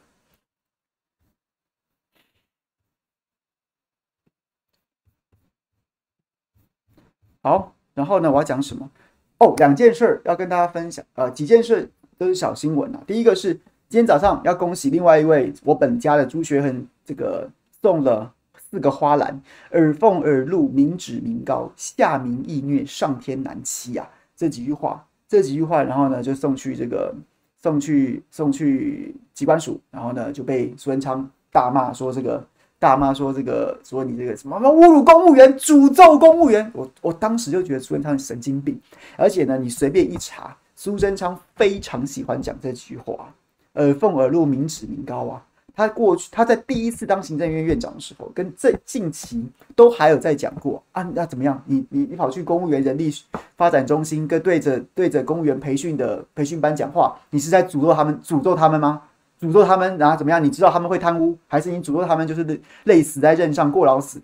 [7.45, 8.89] 好，然后呢，我要讲什么？
[9.37, 13.03] 哦，两件事要跟大家分享，呃，几件事都是小新闻啊。
[13.05, 13.53] 第一个是
[13.87, 17.47] 今天早上要恭喜另外一位我本家的朱学恒，这个
[17.83, 18.33] 送了。
[18.57, 19.39] 四个花篮，
[19.71, 24.09] 耳奉耳禄，民脂民膏，下民易虐，上天难欺啊！
[24.35, 27.13] 这几句话，这几句话，然后呢，就送去这个，
[27.61, 32.43] 送去送去机关署，然后呢，就被苏贞昌大骂说这个，
[32.85, 36.71] 大妈说这个，说你这个什么侮辱公务员，诅咒公务员。
[36.71, 38.79] 我我当时就觉得苏贞昌神经病，
[39.17, 43.33] 而且呢，你随便一查，苏贞昌非常喜欢讲这句话，
[43.73, 45.41] 耳凤耳禄，民脂民膏啊。
[45.75, 49.43] 他过去，他在第一次当行政院院长的时候，跟这近期
[49.75, 51.01] 都还有在讲过啊。
[51.15, 51.59] 那怎么样？
[51.65, 53.11] 你你你跑去公务员人力
[53.57, 58.21] 发展中心，跟对着对着公务员培训的培训班讲话，你是在诅咒他们？
[58.23, 59.01] 诅咒他们吗？
[59.45, 60.43] 诅咒他们，然后怎么样？
[60.43, 64.21] 你知道他们会贪污，还是你诅咒他们就是累死在任上过劳死？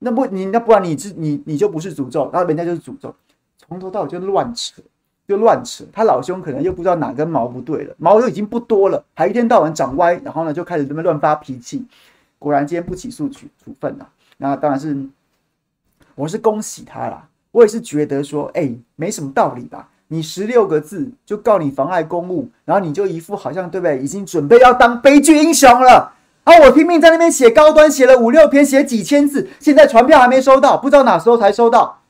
[0.00, 3.14] 那不你那不然你是你你就不是诅咒，然后人家就是诅咒，
[3.56, 4.82] 从头到尾就乱扯。
[5.26, 11.84] 就乱扯，他老兄可能又不知道哪根毛不对了，毛都已经不多了，还一天到晚长歪，然后呢就开始这么乱发脾气。
[12.38, 14.96] 果然今天不起诉处处分了，那当然是
[16.14, 17.28] 我是恭喜他啦。
[17.50, 19.90] 我也是觉得说，哎、没什么道理吧？
[20.08, 26.12] 你十六个字就告你妨碍公务，然后你就一副好像对不对，已经准备要当悲剧英雄了。
[26.44, 32.00] 啊，我拼命在那边写高端，写了五六篇，写几千字，现在传票还没收到，不知道哪时候才收到，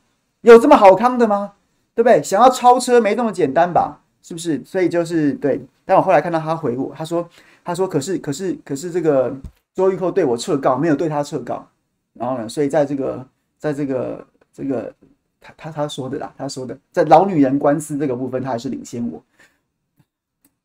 [0.43, 1.53] 有这么好康的吗？
[1.95, 2.23] 对不对？
[2.23, 4.01] 想要超车没那么简单吧？
[4.23, 4.63] 是不是？
[4.65, 5.61] 所以就是对。
[5.85, 7.29] 但我后来看到他回我，他说
[7.65, 9.35] ：“他说可是可是可是这个
[9.75, 11.67] 周玉蔻对我撤告，没有对他撤告。
[12.13, 13.27] 然后呢，所以在这个
[13.59, 14.93] 在这个这个
[15.41, 19.23] 他他他说的啦，他说的在老女人官司这个部分，他还是领先我。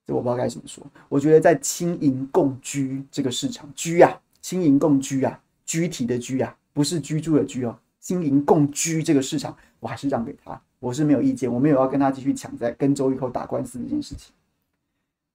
[0.06, 0.86] 这我不知道该怎么说。
[1.08, 7.78] 我觉得在青银共居这个市场，居啊，青银共居啊，居体的居啊，不是居住的居哦。
[8.00, 14.34] 青银共居这个市场，我还是让给他。”我是没有意见，我没有要跟他继续抢在跟周玉蔻打官司这件事情。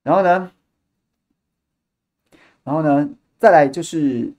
[0.03, 0.53] 然后呢，
[2.63, 4.31] 然后呢，再来就是，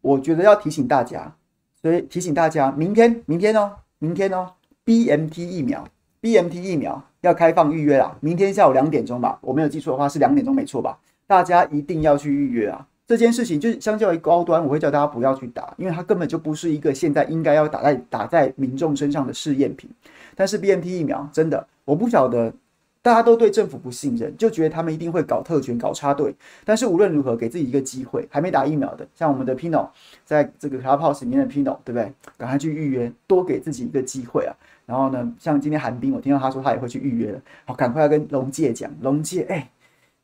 [0.00, 1.36] 我觉得要提醒大家，
[1.80, 3.76] 所以提醒大家，明天，明天哦，
[4.06, 4.52] 明天哦
[4.84, 5.84] ，BMT 疫苗
[6.22, 10.96] ，BMT 疫苗要开放预约啦，明天下午两点钟吧，我没有记错的话是两点钟没错吧？
[11.26, 12.86] 大家一定要去预约啊。
[13.04, 19.90] 这件事情就是相较于高端，我会叫大家不要去打，因为它根本就不是一个现在应该要打在打在民众身上的试验品。
[20.36, 22.54] 但是 BMT 疫苗真的，我不晓得，
[23.06, 26.34] 大家都对政府不信任，就觉得他们一定会搞特权、搞插队。
[26.64, 29.88] 但是无论如何，给自己一个机会，还没打疫苗的，像我们的 Pino，
[30.24, 32.12] 在这个 Clubhouse 里面的 Pino，对不对？
[32.36, 34.50] 赶快去预约，多给自己一个机会啊！
[34.86, 39.70] 然后呢，像今天韩冰，我听到他说他也会去预约了，好，赶快要跟龙介讲，龙介，哎、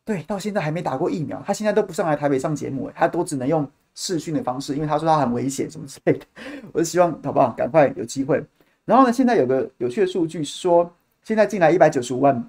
[0.04, 3.64] 对，到现在还没打过疫苗，他现在都不上来台北上节目，他都只能用
[3.94, 6.26] 视讯的方式，因为他说他很危险什么之类的。
[6.72, 8.44] 我就希望好不好，赶快有机会。
[8.84, 12.44] 然后呢，现在有个有趣的数据说，现在进来一百九十五万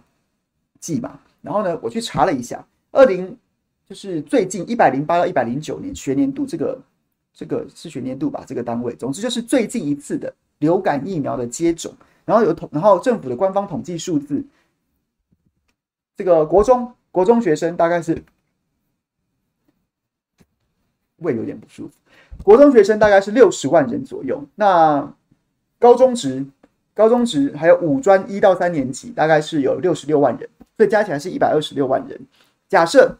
[0.84, 1.18] 剂嘛。
[1.42, 3.38] 然后呢，我去查了一下，二零
[3.88, 6.78] 就是最近一百零八到一百零九年学年度这个
[7.34, 11.94] 这个是学年度吧，这个单位，总之就是最近一次的流感疫苗的接种，
[12.26, 14.44] 然后有统，然后政府的官方统计数字，
[16.18, 18.22] 这个国中国中学生大概是
[21.18, 21.94] 胃有点不舒服，
[22.44, 25.16] 国中学生大概是六十万人左右，那
[25.80, 26.46] 高中职。
[26.96, 30.48] 高中职还有五专一到三年级，大概是有六十六万人，
[30.78, 32.20] 所以加起来是一百二十六万人。
[32.70, 33.18] 假设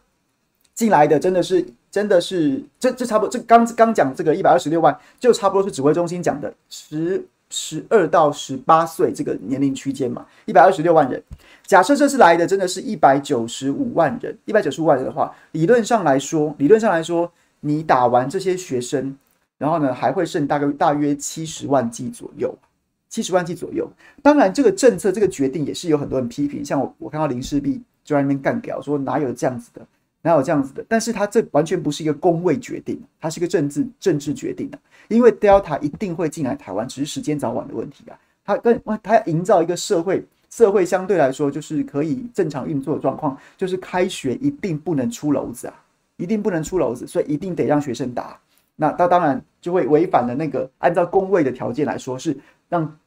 [0.74, 11.22] 进来的真的是真的是这这差不多，这刚刚讲这个一百二十六万，就差不多是指挥中心讲的十十二到十八岁这个年龄区间嘛，一百二十六万人。
[11.64, 17.30] 假设这次来的真的是一百九十五万人，一百九十五万人的话，理论上来说，理论上来说，
[17.60, 19.16] 你打完这些学生，
[19.56, 22.52] 然后呢还会剩大概大约七十万剂左右。
[23.14, 23.88] 七十万剂左右，
[24.22, 29.86] 当然这个政策这个决定也是有很多人批评，像我我看到林氏璧就在那边干掉，说哪有这样子的，
[30.20, 30.84] 哪有这样子的？
[30.88, 38.18] 但是他这完全不是一个公卫决定，它是一个政治政治决定的，因为 Delta 一定会进来台湾，只是时间早晚的问题啊。
[38.44, 45.74] 他跟他要营造一个社会社会相对来说就是可以正常运作的状况，就是开学一定不能出篓子啊，
[46.16, 48.36] 一定不能出篓子，所以一定得让学生打。
[48.74, 52.36] 那他当然就会违反了那个按照公卫的条件来说是
[52.68, 52.98] 让。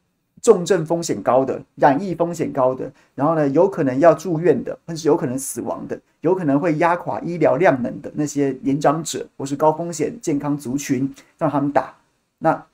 [0.42, 11.94] 重症风险高的、染疫风险高的，然后呢，有可能要住院的，或是有可能死亡的，有可能会压垮医疗量能的那些年长者或是高风险健康族群，让他们打。
[12.40, 12.66] 那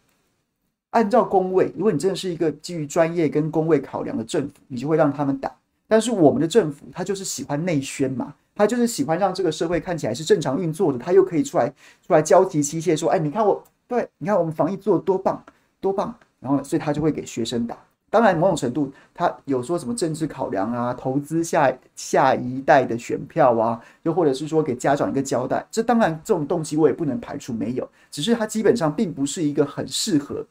[0.91, 5.51] 按照工位，如果你真的是一个基于专业跟工位考量的政府，你就会让他们打。
[5.87, 11.67] 但是我们的政府，他就是喜欢内宣嘛，他就是喜欢让这个社会看起来是正常运作的，他又可以出来
[12.05, 15.43] 出来交提器械说，哎，你看我，对，你看我们防疫做的多棒，
[15.79, 16.13] 多棒。
[16.43, 17.77] 然后，所以他就会给学生打。
[18.09, 25.65] 当然，某种程度，他有说什么政治考量啊，投资下下一代的选票啊，又或者是说给家长一个交代。
[25.71, 27.89] 这当然，这种动机我也不能排除没有。
[28.11, 30.45] 只是他基本上并不是一个很适合、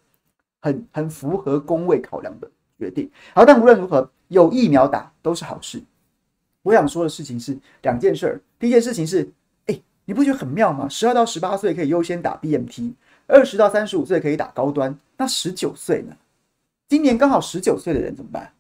[0.61, 3.09] 很很符合公位考量的决定。
[3.33, 5.81] 好，但无论如何，有疫苗打都是好事。
[6.63, 8.41] 我想说的事情是两件事儿。
[8.59, 9.31] 第一件事情是，
[9.67, 10.89] 哎，你不觉得很妙吗？
[10.89, 12.95] 十二到十八岁可以优先打 BNT。
[13.29, 16.17] 二十到三十五岁可以打高端，那十九岁呢？
[16.89, 18.53] 今年刚好十九岁的人怎么办？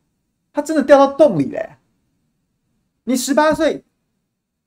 [0.53, 1.71] 他真的掉到洞里嘞、
[3.03, 3.83] 你十八岁，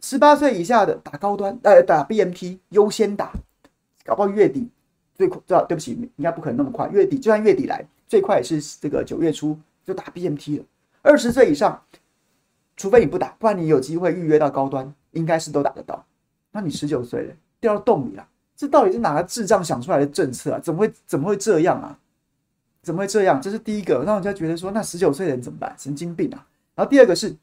[0.01, 3.31] 十八岁以下的打高端，呃，打 BMT 优先打，
[4.03, 4.67] 搞不好月底
[5.13, 5.39] 最快，
[5.69, 6.89] 对不起，应该不可能那么快。
[6.89, 10.65] 月底就算月底来，最快也是这个九月初就打 BMT 了。
[11.01, 11.81] 二十岁以上，
[12.75, 16.05] 除非你不打，不然你有机会预约到高端，应该是都打得到。
[16.51, 18.27] 那你十九岁了，掉到洞里了。
[18.55, 20.59] 这到底是哪个智障想出来的政策啊？
[20.59, 21.99] 怎么会怎么会这样啊？
[22.81, 23.41] 怎么会这样？
[23.41, 25.75] 这是第一个，让人家觉得说，那十九岁的人怎么办？
[25.77, 26.47] 神经病啊！
[26.75, 27.35] 然后第二个是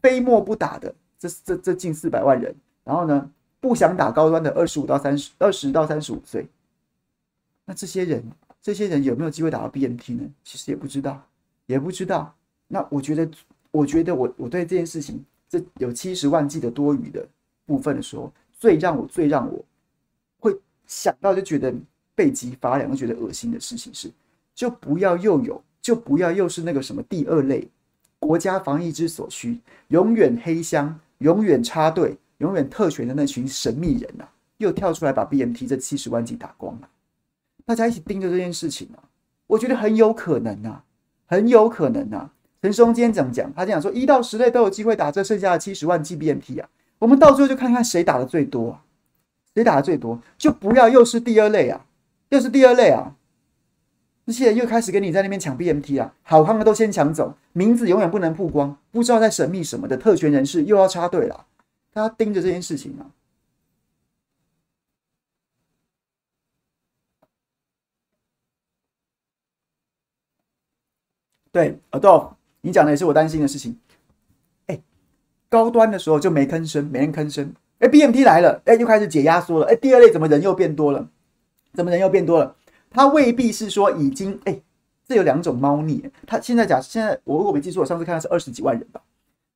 [0.00, 2.54] 非墨不打的，这这这近四百万人。
[2.84, 3.30] 然后呢，
[3.60, 6.48] 不想打高端的二十五到三十，二十到三十五岁，
[7.66, 8.24] 那这些人，
[8.62, 10.30] 这些人有没有机会打到 BNT 呢？
[10.42, 11.22] 其实也不知道，
[11.66, 12.34] 也不知道。
[12.68, 13.28] 那我觉得，
[13.70, 17.26] 我觉得我我对这件事情，这有七十万剂的多余的
[17.66, 19.64] 部分的时候，最让我最让我。
[20.92, 21.72] 想到就觉得
[22.14, 24.10] 背脊发凉，觉得恶心的事情是，
[24.54, 27.66] 就不要又有，就不要又是那个什么第二类，
[28.18, 34.28] 国家防疫之所需，永远黑箱，永远插队，永远特权的那群神秘人啊，
[34.58, 36.88] 又跳出来把 BNT 这七十万剂打光了。
[37.64, 39.00] 大家一起盯着这件事情啊，
[39.46, 40.84] 我觉得很有可能啊，
[41.24, 42.30] 很有可能啊。
[42.60, 46.68] 陈松今天怎么讲，他讲说一到十类都有机会打这剩下的七十万剂 B M T 啊，
[46.98, 48.78] 我们到最后就看看谁打的最多。
[49.54, 51.84] 谁打的最多，就不要又是第二类啊，
[52.30, 53.16] 又是第二类啊！
[54.24, 61.46] 那些人又开始跟你在那边抢 BMT 啊，好看的都先抢走，名字永远不能曝光，不知道在神秘什么的特权人士又要插队了，
[61.92, 63.10] 大家盯着这件事情啊。
[71.50, 73.78] 对耳朵你讲的也是我担心的事情。
[74.68, 74.80] 哎，
[75.50, 77.54] 高端的时候就没吭声，没人吭声。
[77.82, 79.66] 哎，BNT 来了，哎，又开始解压缩了。
[79.66, 81.04] 哎，第二类怎么人又变多了？
[81.74, 82.54] 怎么人又变多了？
[82.88, 84.56] 他未必是说已经哎，
[85.04, 86.08] 这有两种猫腻。
[86.24, 89.00] 他现在讲，现在我如果没记错，我上次看的是二十几万人吧。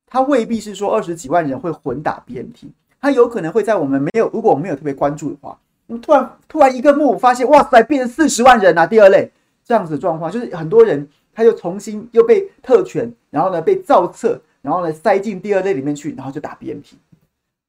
[0.05, 2.67] 他未必是说二十几万人会混打 BNT，
[2.99, 5.57] 他有可能会在我们没有，如果我们没有特别关注的话，
[6.01, 8.85] 突然突然一个幕发现，哇塞，变成四十万人啊！
[8.85, 9.31] 第二类
[9.63, 16.95] 这样子的状况，就是很多人他又重新又被特权，然后呢被造册，然后呢塞进第二类里面去，然后就打 BNT。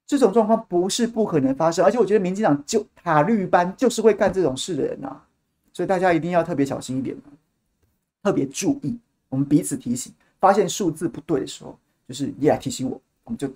[0.09, 5.23] 这种状况不是不可能发生，而且我觉得民进党就塔绿班就是会干这种事的人啊，
[5.71, 7.15] 所以大家一定要特别小心一点，
[8.23, 8.97] 特别注意。
[9.29, 13.47] 我们彼此提醒，发现数字不对的时候，就是你来提醒我，我们就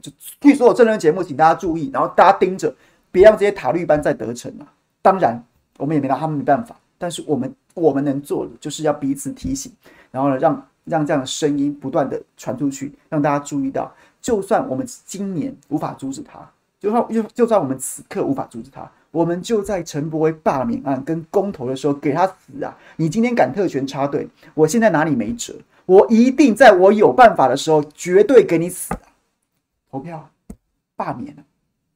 [0.00, 2.74] 就据所有政论节目，请大家注意，然后大家盯着，
[3.12, 4.66] 别让这些塔绿班再得逞啊！
[5.02, 5.40] 当然，
[5.78, 9.70] 我们也没拿他们没办法，但是我们我们能做的就是要彼此提醒，
[10.10, 16.48] 然后呢，让让这样的声音不断的传出去，让大家注意到，就算我们今年无法阻止他，
[16.78, 22.78] 就算就就算我们此刻无法阻止他，我们就在陈柏威罢免案跟公投的时候给他死啊！
[22.96, 25.52] 你今天敢特权插队，我现在拿你没辙，
[25.84, 29.10] 我一定在我有办法的时候绝对给你死啊！
[29.90, 30.30] 投票
[30.94, 31.42] 罢免了，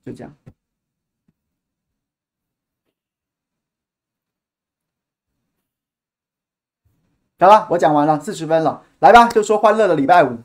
[0.05, 0.35] 就这样。
[7.39, 10.39] 好了，我讲完了，四十分了，来吧，就说欢乐的礼拜五，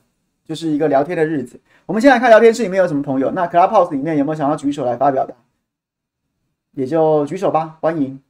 [0.52, 1.58] 就是一个聊天的日子。
[1.86, 3.32] 我们先来看聊天室里面有什么朋友。
[3.32, 5.34] 那 Clubhouse 里面有没有想要举手来发表的？
[6.72, 8.22] 也就举手吧，欢迎。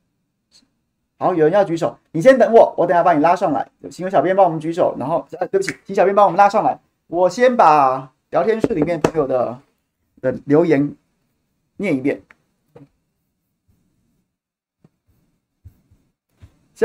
[1.18, 3.68] 好，有人要举手，你先等我，我等下把你拉上来。
[3.90, 6.80] 请小编帮我们举手，然后，呃，对不起，请小编帮我们拉上来。
[7.08, 9.58] 我先把聊天室里面朋友的
[10.22, 10.96] 的留言
[11.78, 12.22] 念一遍。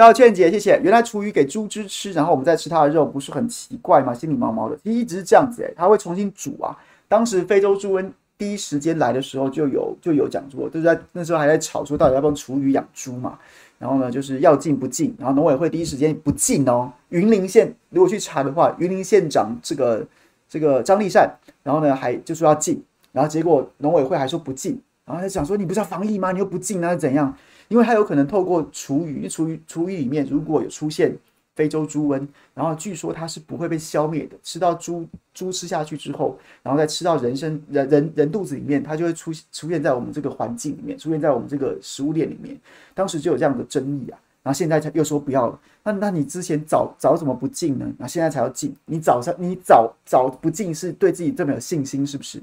[0.04, 0.78] 谢劝姐，谢谢。
[0.82, 4.12] 原来厨余给猪只吃，然后我们再吃它的肉，不是很奇怪吗？
[4.12, 4.76] 心里毛毛的。
[4.84, 6.76] 其实一直是这样子，诶，它会重新煮啊。
[7.08, 13.38] 当时非洲猪瘟第一时间来的时候，就有就有讲说，就是在那时候还在吵说到底要不要厨余养猪嘛。
[13.78, 15.14] 然后呢，就是要禁不禁。
[15.18, 16.92] 然后农委会第一时间不禁哦。
[17.08, 20.06] 云林县如果去查的话，云林县长这个
[20.46, 22.82] 这个张立善，然后呢还就说要禁，
[23.12, 26.32] 然后结果农委会还说不禁，然后他想说你不是要防疫吗？
[26.32, 27.34] 你又不禁，那是怎样？
[27.68, 31.16] 因为它有可能透过厨余，厨余厨余里面如果有出现
[31.54, 34.36] 非洲猪瘟，然后据说它是不会被消灭的。
[34.42, 42.56] 吃到猪猪吃下去之后，然后再吃到人身人人人肚子里面，它就会出出现在我们这个环境里面，出现在我们这个食物链里面。
[42.94, 45.58] 当时就有这样的争议啊，然后现在才又说不要了。
[45.82, 47.90] 那那你之前早早怎么不进呢？
[47.98, 48.76] 那现在才要进？
[48.84, 52.40] 你早上你早早不进是对自己这么有信心是不是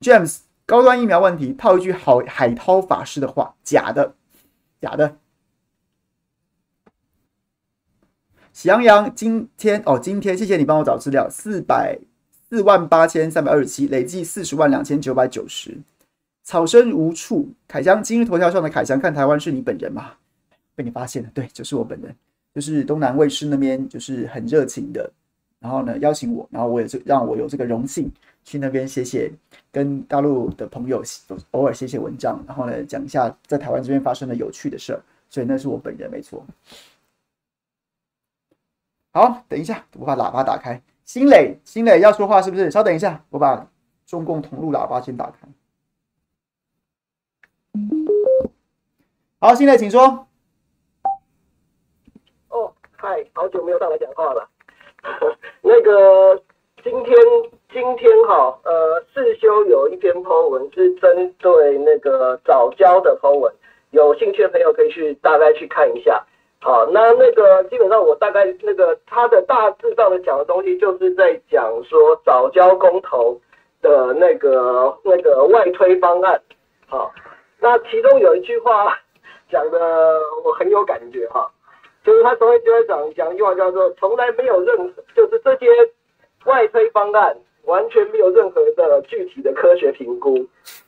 [0.00, 0.45] ？James。
[0.66, 4.14] 高端疫苗问题，套一句好海涛法师的话，假的，
[4.80, 5.16] 假的。
[8.52, 11.96] 喜羊羊今天哦，今天谢谢你帮我找资料，四百
[12.48, 15.78] 四万八千三百二十七，累计四十万两千九百九十。
[16.42, 20.14] 草生无处，凯翔今日头条上的凯翔看台湾是你本人吗？
[20.74, 22.12] 被你发现了，对，就是我本人，
[22.52, 25.08] 就是东南卫视那边就是很热情的，
[25.60, 28.10] 然后呢邀请我，然后我也是让我有这个荣幸。
[28.46, 29.28] 去那边写写，
[29.72, 31.02] 跟大陆的朋友
[31.50, 36.46] 偶尔写写文章，然后呢讲一下在台湾这边发生的有趣的事儿，所以那是我本人没错。
[39.12, 40.80] 好，等一下，我把喇叭打开。
[41.04, 42.70] 新磊，新磊要说话是不是？
[42.70, 43.68] 稍等一下，我把
[44.06, 45.48] 中共同路喇叭先打开。
[49.40, 50.28] 好，新磊，请说。
[52.50, 54.48] 哦，嗨，好久没有上来讲话了。
[55.62, 56.40] 那个
[56.84, 57.12] 今天。
[57.76, 63.52] 今天哈，呃，世修有一篇 po 文是针对那个早教的 po 文，
[63.90, 66.24] 有兴趣的朋友可以去大概去看一下。
[66.62, 73.38] 好，那那个基本上我大概那个他的大致上的讲的东西，就是在讲说早教公投
[73.82, 76.40] 的那个那个外推方案。
[76.86, 77.12] 好，
[77.60, 78.98] 那其中有一句话
[79.50, 81.46] 讲的我很有感觉哈，
[82.02, 85.66] 就是他昨天就会讲讲一句话叫做从来没有任何就是这些
[86.46, 87.36] 外推方案。
[87.66, 90.46] 完全没有任何的具体的科学评估，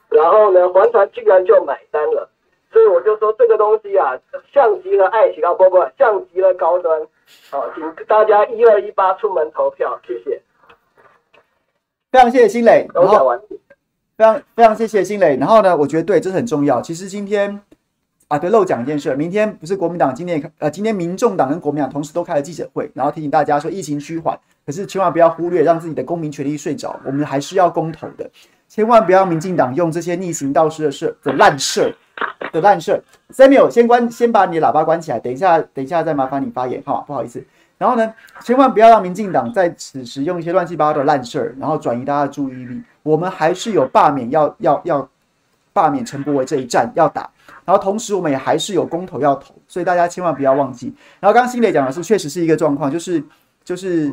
[0.09, 2.29] 然后呢，环团居然就买单了，
[2.73, 4.19] 所以我就说这个东西啊，
[4.53, 7.07] 像极了爱情啊，不不，像极了高端。
[7.51, 10.41] 好，请大家一二一八出门投票，谢谢。
[12.11, 13.39] 非常谢谢新磊，都讲完。
[14.17, 16.81] 非常非常谢谢新磊，然后呢，我觉得对，这是很重要。
[16.81, 17.61] 其实今天
[18.29, 24.39] 啊，对，漏讲一件事，明天不是国民党今天呃，今天民众党跟国民党同时都开了记者会，然后提醒大家说疫情趋缓。
[24.67, 27.01] 可是千万不要忽略，让自己的公民权利睡着。
[27.07, 28.31] 我们还是要公投的，
[28.69, 31.97] 千万不要民进党用这些逆行道士的事的烂事
[32.53, 33.03] 的烂事。
[33.33, 35.19] Samuel，先关，先把你的喇叭关起来。
[35.19, 37.43] 等一下，等一下再麻烦你发言哈，不好意思。
[37.79, 38.13] 然后呢，
[38.43, 42.83] 千万不要让民进党在此时用一些乱七八糟的烂事儿然后转移大家的注意力。
[43.03, 45.09] 我们还是有罢免要要要
[45.81, 47.31] 罢免陈柏惟这一战要打，
[47.65, 50.93] 然后同时我们也还是有公投要投，所以大家千万不要忘记。
[51.21, 53.23] 然后刚刚新磊讲的是，确实是一个状况，就是
[53.65, 54.13] 就是。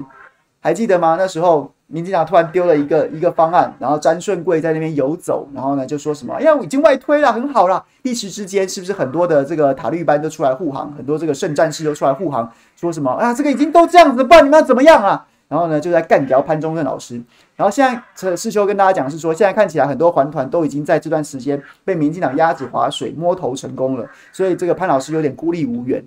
[0.62, 1.16] 还记得吗？
[1.16, 17.22] 那时候民进党突然丢了一个一个方案，然后詹顺贵在那边游走，然后呢就说什么：“哎呀，我已经外推了，很好了。”一时之间，是不是很多的这个塔绿班都出来护航，很多这个圣战士都出来护航，说什么：“啊，这个已经都这样子，不然你们要怎么样啊？”然后呢就在干掉潘忠政老师。
[17.56, 26.04] 然后现在陈世修跟大家讲是说，现在看起来很多环团都已经在这段时间被民进党鸭子划水摸头成功了，所以这个潘老师有点孤立无援。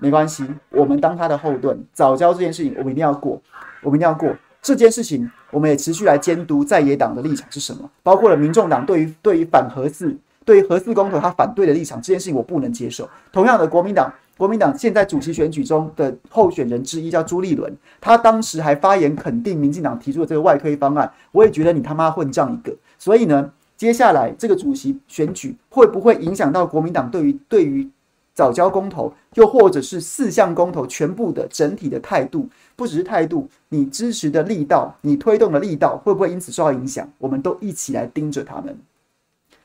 [0.00, 1.84] 没关系，我们当他的后盾。
[1.92, 3.40] 早教这件事情，我们一定要过。
[3.82, 13.10] 我们一定要过这件事情，我们也持续来监督在野党的立场是什么，包括了民众党对于对于反核四、对于核四公投他反对的立场，这件事情我不能接受。
[13.32, 22.72] 同样的，国民党国民党现在主席选举中的候选人之一叫朱立伦，他当时还发言肯定民进党提出的这个外推方案，我也觉得你他妈混账一个。
[22.96, 27.90] 所以呢，接下来这个主席选举会不会影响到国民党对于对于
[28.32, 32.48] 早交公投，又或者是四项公投全部的整体的态度？
[32.76, 37.10] 不只是态度，你支持的力道，你推动的力道，会不会因此受到影响？
[37.18, 38.78] 我们都一起来盯着他们。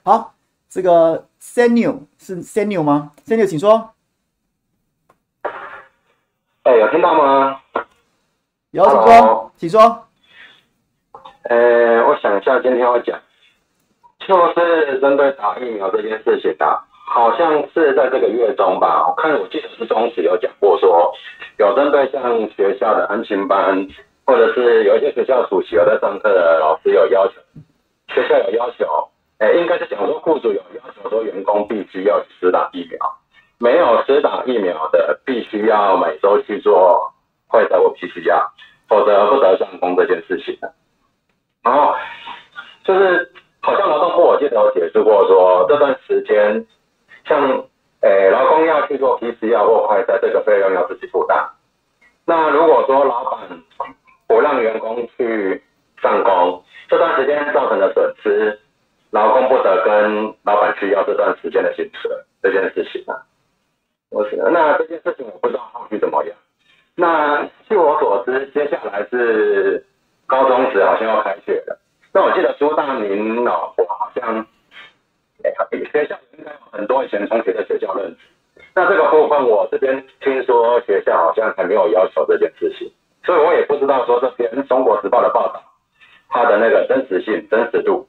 [0.01, 0.33] 好，
[0.67, 3.91] 这个 Senio 是 Senio 吗？Senio，请说。
[6.63, 7.59] 哎、欸，有听到吗？
[8.71, 9.79] 有，请说，请说。
[11.43, 13.19] 呃、欸，我想一下，今天要讲，
[14.25, 19.05] 就是针对打疫苗这件事情的、啊，好像是在这个月中吧。
[19.07, 21.13] 我看我记得是中时有讲过说。
[21.59, 23.87] 有针对像学校的安亲班，
[24.25, 27.33] 或者是有一些学校主席有在上课的老师有要求，
[28.07, 29.07] 学校有要求，
[29.37, 32.97] 哎，应该是讲说雇主有要求说员工必须要施打疫苗，
[33.63, 37.13] 没有施打疫苗的必须要每周去做
[37.47, 38.49] 快筛或 PCR，
[38.89, 40.73] 否则不得上工这件事情的。
[41.63, 41.95] 然后
[42.83, 46.65] 就是好像劳动部我记得有解释过说这段时间
[47.25, 47.63] 像。
[48.05, 51.41] 诶，劳工要去做 PCR 或快筛，这个费用要自己负担。
[52.25, 53.39] 那如果说老板
[54.27, 55.63] 不让员工去
[56.01, 58.59] 上工，这段时间造成的损失，
[59.11, 62.11] 劳工不得跟老板去要这段时间的薪水，
[62.41, 63.15] 这件事情啊，
[64.13, 66.35] 我是那这件事情我不知道后续怎么样。
[66.95, 69.83] 那据我所知，接下来是
[70.27, 71.77] 高中时好像要开学了。
[72.13, 74.45] 那我记得朱大明老婆好像。
[75.91, 78.17] 学校应该有很多以前同学在学校认识，
[78.73, 82.91] 那这个部分我这边听说学校好像还没有要求这件事情，
[83.23, 85.61] 所以我也不知道说这篇中国时报的报道
[86.29, 88.07] 它的那个真实性、真实度。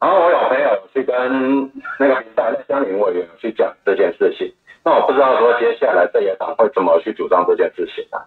[0.00, 4.52] 然后我有朋友去跟那个台的乡民委员去讲这件事情，
[4.84, 8.26] 那我不知道说接下来在野党会怎么去主张这件事情啊。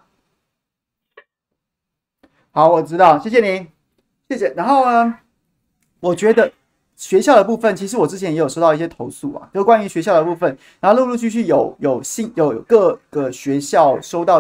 [2.51, 3.67] 好，我知道，谢谢您，
[4.29, 4.53] 谢谢。
[4.55, 5.19] 然后呢，
[5.99, 6.51] 我觉得。
[6.97, 14.39] 学校的部分，其实我之前也有收到一些投诉啊，就关于学校的部分，然后陆陆续续有有新有各个学校收到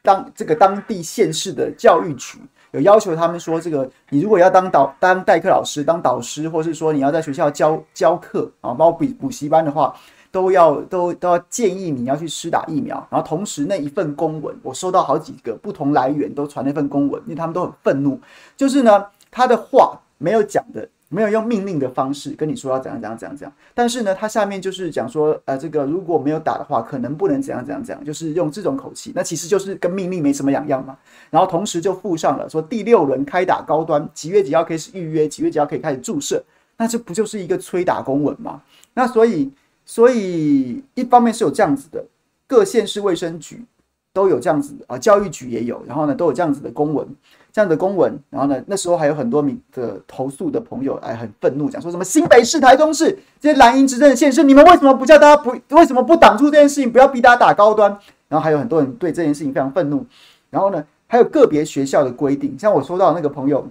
[0.00, 2.38] 当这个当地县市的教育局
[2.70, 9.94] 有要求他们说，这个你如果要当导当代课老师当导师，或是说你要在学校教教课啊，包括补补习班的话，
[10.32, 12.96] 都要都都要建议你要去施打疫苗。
[13.08, 18.18] 然后同时那一份公文，我收到好几个不同来源都传那份公文，因为他们都很愤怒，
[18.56, 20.88] 就是呢他的话没有讲的。
[21.14, 30.96] 没有用命令的方式跟你说要怎样怎样怎样怎样，但是呢，他下面就是讲说，呃，这个如果没有打的话，可能不能怎样怎样怎样，就是用这种口气，那其实就是跟命令没什么两样嘛。
[31.28, 36.42] 然后同时就附上了说第六轮开打高端，几月几号可以预约，几月几号可以开始注射，
[36.78, 38.62] 那这不就是一个催打公文吗？
[38.94, 39.52] 那所以，
[39.94, 42.02] 所以一方面是有这样子的，
[42.46, 43.62] 各县市卫生局
[44.10, 47.06] 都有这样子啊，教育局也有，然后呢都有这样子的公文。
[47.52, 55.50] 这样的公文，然后呢，那时候还有很多名的投诉的朋友，哎很愤怒，讲说什么新北市、台中市这些蓝营执政的县市，你们为什么不叫大家不？
[55.76, 57.90] 为什么不挡住这件事情，不要逼大家打高端？
[58.28, 60.06] 然后还有很多人对这件事情非常愤怒。
[60.48, 63.68] 然后呢，还有个别学校的规定，像我收到那个朋友，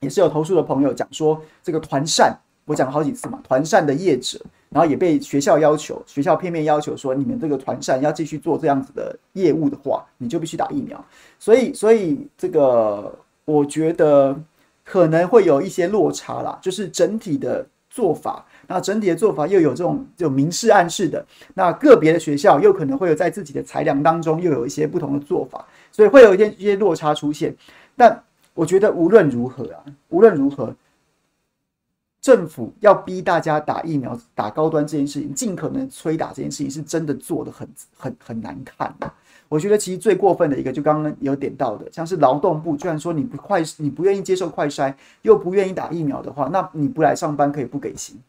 [0.00, 4.38] 也是有投诉的朋友讲说，这个团扇，我讲了好几次嘛，团扇的业者。
[4.68, 11.02] 然后也被学校要求，学校片面要求说，你们这个团扇要继续做这样子的业务的话，你就必须打疫苗。
[11.38, 14.36] 所以，所以这个我觉得
[14.84, 27.54] 可能会有一些落差啦，就是整体的做法，那整体的做法又有这种就明示暗示的，那个别的学校又可能会有在自己的裁量当中又有一些不同的做法，所以会有一些一些落差出现。
[27.96, 28.20] 但
[28.52, 30.74] 我觉得无论如何啊，无论如何。
[32.26, 39.08] 政府要逼大家打疫苗、打高端这件事情，尽可能催打这件事情，是真的做的很、很、很难看的。
[39.48, 48.20] 我觉得其实最过分的一个，就刚刚有点到的，像是劳动部居然说你不快，你不愿意接受快筛，又不愿意打疫苗的话，那你不来上班可以不给薪？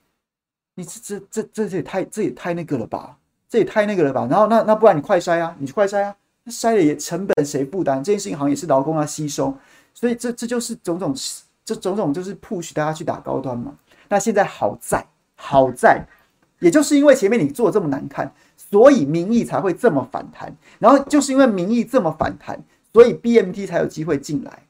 [0.76, 3.18] 你这、这、这、这也太、这也太那个了吧？
[3.50, 4.28] 这也太那个了吧？
[4.30, 8.04] 然后那那不然你快筛啊，你去快筛啊，那筛了也成本谁负担？
[8.04, 9.58] 这件事情好像也是劳工要吸收，
[9.96, 11.16] 所以这这就是种种
[11.66, 13.74] 这种种就是 push 大家去打高端嘛。
[14.10, 15.06] 那现在好在
[15.36, 16.06] 好在，
[16.60, 20.56] 也就是因为前面你做这么难看，所以民意才会这么反弹。
[20.80, 22.60] 然后就是因为民意这么反弹，
[22.94, 24.64] 所以 BMT 才有机会进来。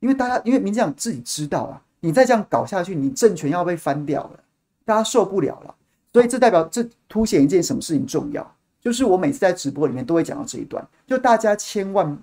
[0.00, 4.40] 因为大家，因为民进党自己知道啊，你再这样搞下去，你政权要被翻掉了，
[4.84, 5.74] 大家受不了了。
[6.12, 12.16] 所以这代表这凸显一件什么事情重要，就是我每次在直播里面都会讲到这一段，就大家千万，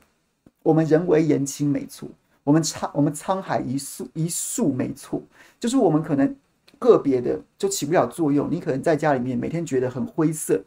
[0.64, 2.08] 我们人为言轻没错，
[2.44, 5.22] 我们沧我们沧海一粟一粟没错，
[5.60, 6.34] 就是我们可能
[6.82, 8.50] 个别的就起不了作用。
[8.50, 10.60] 你可能在家里面每天觉得很灰色，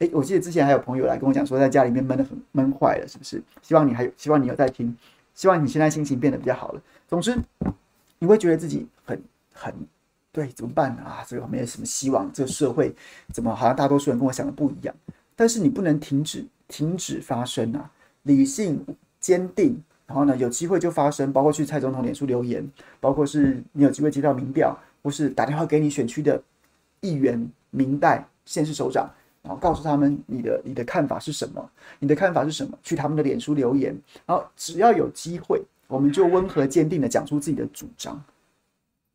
[0.00, 3.40] 哎，我记得之前还有朋友来跟我讲说，在家里面闷得很闷坏了，是不是？
[3.62, 4.96] 希望你还有，希望你有在听，
[5.32, 6.82] 希望你现在心情变得比较好了。
[7.06, 7.38] 总之，
[8.18, 9.22] 你会觉得自己很
[9.54, 9.72] 很
[10.32, 11.24] 对，怎么办啊？
[11.26, 12.92] 这个没有什么希望，这个社会
[13.32, 14.94] 怎么好像大多数人跟我想的不一样？
[15.36, 17.90] 但是你不能停止停止发声啊！
[18.24, 18.84] 理性
[19.18, 22.68] 坚定，然后呢，有机会就发声，包括去蔡总统脸书留言，
[23.00, 26.42] 包括是你有机会接到民调，或是打电话给你选区的
[27.00, 29.08] 议员、民代、县市首长，
[29.42, 31.70] 然后告诉他们你的你的看法是什么？
[31.98, 32.78] 你的看法是什么？
[32.82, 33.96] 去他们的脸书留言，
[34.26, 38.22] 然后只要有机会，我们就温和坚定的讲出自己的主张，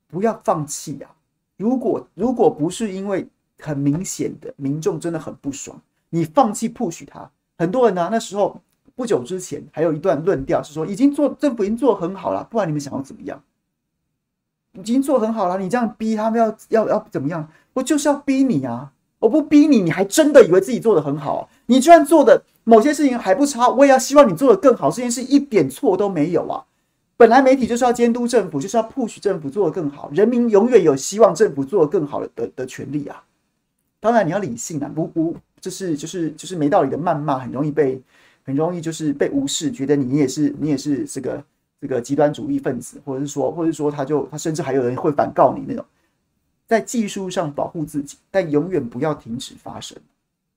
[0.08, 1.10] 不要放弃呀！
[1.58, 3.28] 如果如果不是因为
[3.60, 5.80] 很明显的民众真的很不爽，
[6.10, 7.30] 你放弃 push 他。
[7.58, 8.60] 很多人呢、那时候
[8.96, 13.42] 不久之前还有一段论调是说，已经做政府已经做很好了，不然你们想要怎么样？
[14.76, 17.48] 已经做很好了，你这样逼他们要要要怎么样？
[17.74, 18.92] 我就是要逼你啊！
[19.20, 21.50] 我不逼你，你还真的以为自己做得很好？
[21.66, 24.90] 你就算做的某些事情还不差，我也要希望你做得更好。
[24.90, 26.64] 这件事一点错都没有啊！
[27.18, 33.24] 本来媒体就是要监督政府，就是要 push 政府做得更好，人民永远有希望政府做得更好的的的权利啊！
[34.00, 35.36] 当然你要理性啊，不不。
[35.62, 38.00] 就是就是就是没道理的谩骂，很容易被
[38.46, 41.44] 很容易就是被无视，觉得你也是你也是这个
[41.88, 45.86] 这个极端主义分子，或者是说或者是说他就他甚至还有人会反告你那种，
[46.66, 49.96] 在技术上保护自己，但永远不要停止发声，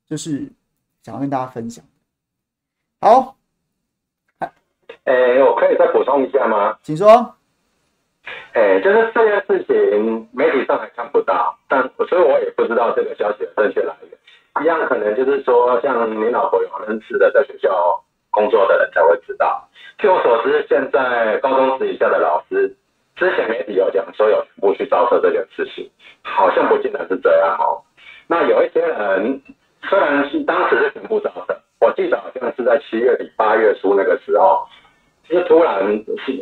[0.06, 0.50] 就是
[1.02, 1.84] 想要跟大家分享。
[3.02, 3.36] 好，
[4.38, 4.50] 哎、
[5.04, 6.78] 欸，我可以再补充一下吗？
[6.82, 7.34] 请说。
[8.54, 14.64] 哎、欸，就是这件事情媒体上还看不到，但所以我也不知道这个消息的正确来源。
[14.64, 19.68] 一样可能就是说，像你老婆有认识的在学校工作的人才会知道。
[19.98, 22.74] 据我所知，现在高中职以下的老师，
[23.16, 25.90] 之前媒体有讲说有全部去招生这件事情，
[26.22, 27.82] 好像不尽然是这样哦。
[28.28, 29.42] 那有一些人
[29.82, 34.66] 虽然是当时是全部招生，我记得好像是在七月底八月初那个时候，
[35.28, 35.82] 就是突然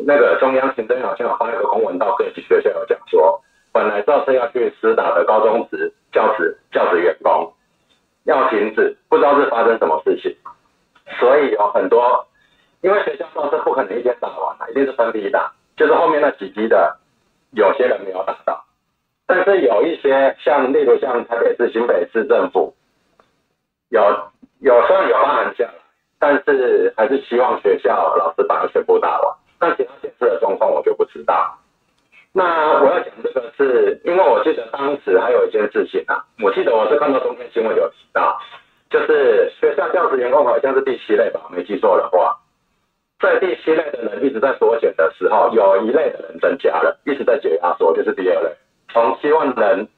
[0.04, 3.40] 那个中央行政院好像有发一个公文到各级学校有讲说，
[3.72, 7.52] 本来招测要去施打的高中职教职教职员工。
[8.24, 10.36] 要停止，不知道是发生什么事情，
[11.18, 12.26] 所以有很多，
[12.82, 16.96] 因为学校招生不可能一天打完的，一定是分批打，就是后面那几批的，
[17.52, 18.64] 有些人没有打到，
[19.26, 22.74] 但是有一些像例如像台北市、新北市政府，
[23.88, 24.02] 有
[24.60, 25.72] 有时候有发函下来，
[26.18, 31.56] 但是还是希望学校老师把它全部打完，但其他县市的状况我就不知道。
[32.32, 38.38] 那我要讲这个是，因为我记得当时还有一件事情啊，我记得我是看到中天新闻有提到，
[38.90, 42.36] 就是学校教职员工好像是第七类吧，没记错的话，
[43.20, 48.50] 在第七类的人一直在缩减的时候，有一类的人增加了，一直在解压缩，就是第二类，
[48.92, 49.88] 从七万人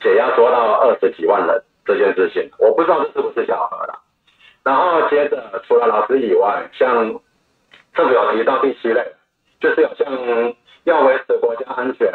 [0.00, 3.98] 解压缩到二十几万人这件事情，我不知道这是不是巧合了。
[4.62, 7.20] 然后接着除了老师以外，像
[7.94, 9.02] 政府有提到第七类，
[9.60, 10.54] 就是有像。
[10.84, 12.12] 要维持国家安全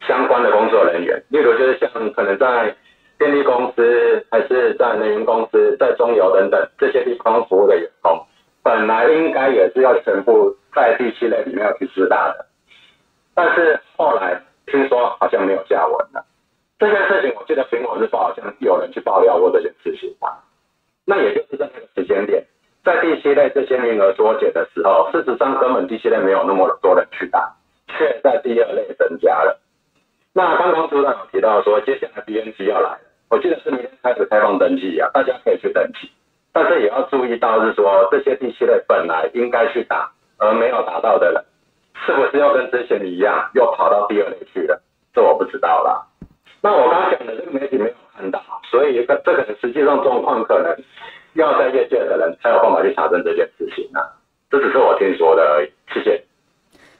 [0.00, 2.74] 相关的工作人员，例如就是像可能在
[3.22, 8.20] 电力公司，还是在能源公司，在中油等等这些地方服务的员工，
[8.64, 12.44] 本来应该也是要全部在第七类里面要去施打的，
[13.32, 16.26] 但是后来听说好像没有下文了。
[16.80, 20.42] 这件事情我记得苹果日报好像有人去爆料过这件事情吧？
[21.06, 22.44] 那也就是在那个时间点，
[22.82, 27.54] 在第七类这些名额缩减的时候，事实上根本第七类没有那么多人去打。
[27.98, 29.60] 却在第二类增加了。
[30.32, 33.00] 那刚刚组长有提到说，接下来 B N G 要来了，
[33.32, 36.10] 我记得是明天开始开放登记啊，大家可以去登记。
[36.52, 41.42] 但是也要注意到是说，这些第七类本来应该去打而没有打到的人，
[42.04, 44.78] 是不是又跟之前一样又跑到第二类去了？
[45.14, 46.06] 这我不知道啦。
[46.60, 48.38] 那我刚刚讲的这个媒体没有看到，
[48.70, 50.76] 所以这可能实际上状况可能
[51.32, 54.04] 要在业界的人才有办法去查证这件事情啊。
[54.50, 55.72] 这只是我听说的而已。
[55.94, 56.22] 谢谢。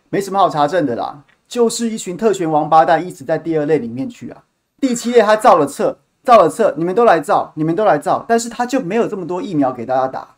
[0.08, 4.44] 没什么好查证的啦，就是一群特权王八蛋一直在第二类里面去啊。
[4.80, 10.36] 第七类他造了册，造了册，你们都来造，你们都来造，但是他就没有这么多疫苗给大家打。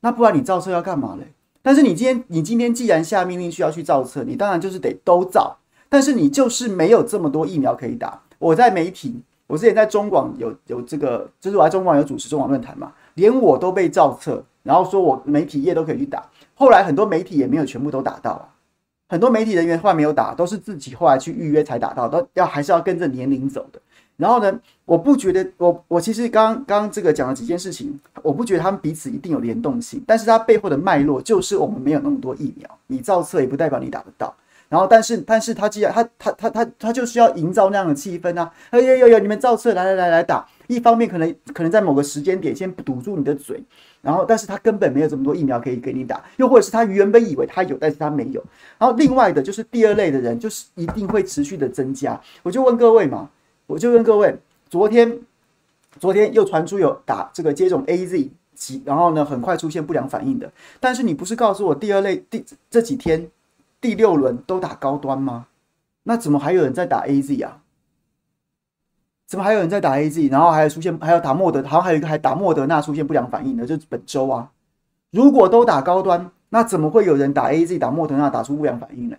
[0.00, 1.32] 那不然你造册要干嘛嘞？
[1.62, 5.58] 但是你今天你今天既然下命令需要去造册，你当然就是得都造，
[5.88, 8.20] 但是你就是没有这么多疫苗可以打。
[8.38, 16.24] 我在媒体，我之前在中广有有这个，就是我在中广有主持中广论坛嘛，连我都被造册，然后说我媒体业都可以去打，
[16.54, 18.48] 后来很多媒体也没有全部都打到啊。
[19.08, 23.80] 很多媒体人员后来没有打，都是自己后来去预约才打到，都要还是要跟着年龄走的。
[24.20, 34.34] 然后呢，我不觉得我我其实刚刚刚这个讲了几件事情，我不觉得他们彼此一定有联动性，但是它背后的脉络就是我们没有那么多疫苗，你造册也不代表你打得到。
[34.68, 38.52] 然后，但是但是他既然他他他他他就是要营造那样的气氛啊！
[38.70, 43.60] 哎呦呦呦，你们造册来来来来打，一方面可能可能在某个时间点先堵住你的嘴，
[44.00, 48.40] 然后但是他根本没有这么多疫苗可以给你打，又或者是他原本以为他有，但是他没有。
[48.78, 52.20] 然后另外的就是第二类的人，就是一定会持续的增加。
[52.44, 53.28] 我就问各位嘛。
[53.70, 54.36] 我就问各位，
[54.68, 55.20] 昨天，
[56.00, 60.50] 昨天又传出有打这个接种 AZ 几，然后呢，很快出现不良反应的。
[60.80, 63.30] 但是你不是告诉我第二类第这几天
[63.80, 65.46] 第六轮都打高端吗？
[66.02, 67.62] 那怎么还有人在打 AZ 啊？
[69.28, 70.28] 怎么还有人在打 AZ？
[70.32, 74.50] 然后还有出现还有打莫德，好像还有一个还打莫德纳出现不良反应的，就是本周啊。
[75.12, 79.16] 如果都打高端，那怎么会有人打 AZ 打莫德纳打出不良反应呢？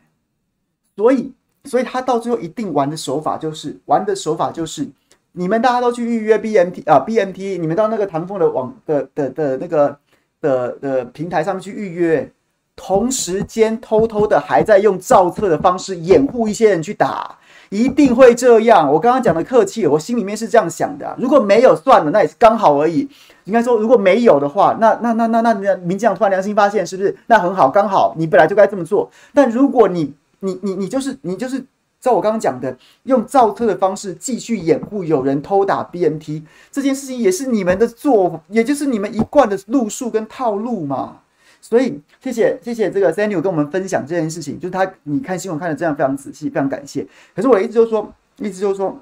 [0.98, 1.32] 所以。
[1.66, 4.88] 所以他到最后一定玩的手法就是玩的手法就是，
[5.34, 9.98] 你们大家都去预约 BMT 啊 BMT，你们到那个唐凤的网的的的那个
[10.42, 12.32] 的的平台上面去预约，
[12.76, 17.38] 同时间偷偷的还在用造册的方式掩护一些人去打，
[17.70, 18.92] 一定会这样。
[18.92, 21.16] 我刚刚讲的客气，我心里面是这样想的。
[21.20, 23.08] 如果没有算了，那也是刚好而已。
[23.46, 27.16] 应该说如果没有的话，那那那那那那民进党突然良心发现，是不是？
[27.28, 29.10] 那很好，刚好你本来就该这么做。
[29.34, 31.64] 但如果你你你你就是你就是
[32.00, 41.22] 照我刚刚讲的，用造车的方式继续掩护有人偷打 BNT 这件事情，也是你们的做，也就是你们一贯的路数跟套路嘛。
[41.62, 47.08] 所以谢谢谢谢这个 Samuel 跟我们分享这件事情，就是他你看新闻看的这样非常仔细，非常感谢。
[47.36, 49.00] 可是我一直就说，一直就说，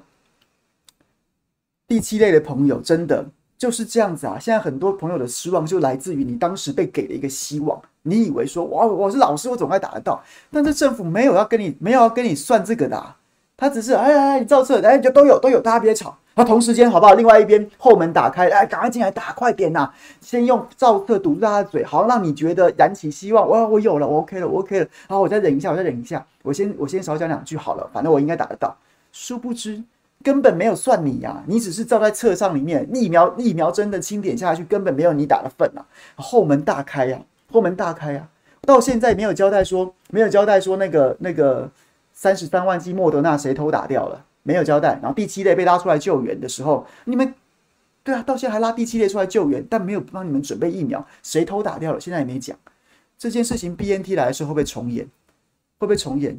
[1.88, 3.24] 第七类的朋友真的
[3.56, 4.38] 就是这样子啊。
[4.38, 7.80] 现在很多朋友的失望就来自于你当时被给了一个希望。
[8.02, 13.16] 你以为说哇，我是老师，我总该打得到，但是政府没有要跟你，没有要跟你算这个的，啊，
[13.56, 16.16] 他只是哎哎哎，你造册，哎就都有都有，大家别吵。
[16.36, 17.14] 那同时间好不好？
[17.14, 19.90] 另外一边后门打开，哎，赶快进来打，快点呐！
[20.20, 23.46] 先用造册堵住他的嘴，好让你觉得燃起希望。
[23.50, 24.86] 哇我有了，我 OK 了，我 OK 了。
[25.08, 28.74] 好，我再忍一下，我再忍一下，我先我先少讲两句好了，反正我应该打得到。
[29.12, 29.82] 殊不知
[30.22, 35.84] 根本没有算你呀，你只是照在册上里面疫苗疫苗针的清点下去，根本没有你打的份啊。
[36.14, 37.18] 后门大开呀，
[37.50, 38.28] 后门大开啊！
[38.62, 41.70] 到现在没有交代说，没有交代说那个那个
[42.12, 44.24] 三十三万剂莫德纳谁偷打掉了？
[44.42, 44.98] 没有交代。
[45.02, 47.34] 然后第七类被拉出来救援的时候，你们
[48.02, 52.00] 对啊，到现在还拉第七类出来救援，但没有帮你们准备疫苗，谁偷打掉了？
[52.00, 52.56] 现在也没讲。
[53.18, 55.04] 这件事情 BNT 来的时候会不会重演？
[55.78, 56.38] 会不会重演？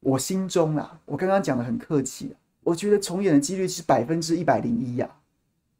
[0.00, 5.08] 我心中啊，我刚刚讲的很客气啊，我觉得重演的几率是百分之一百零一呀。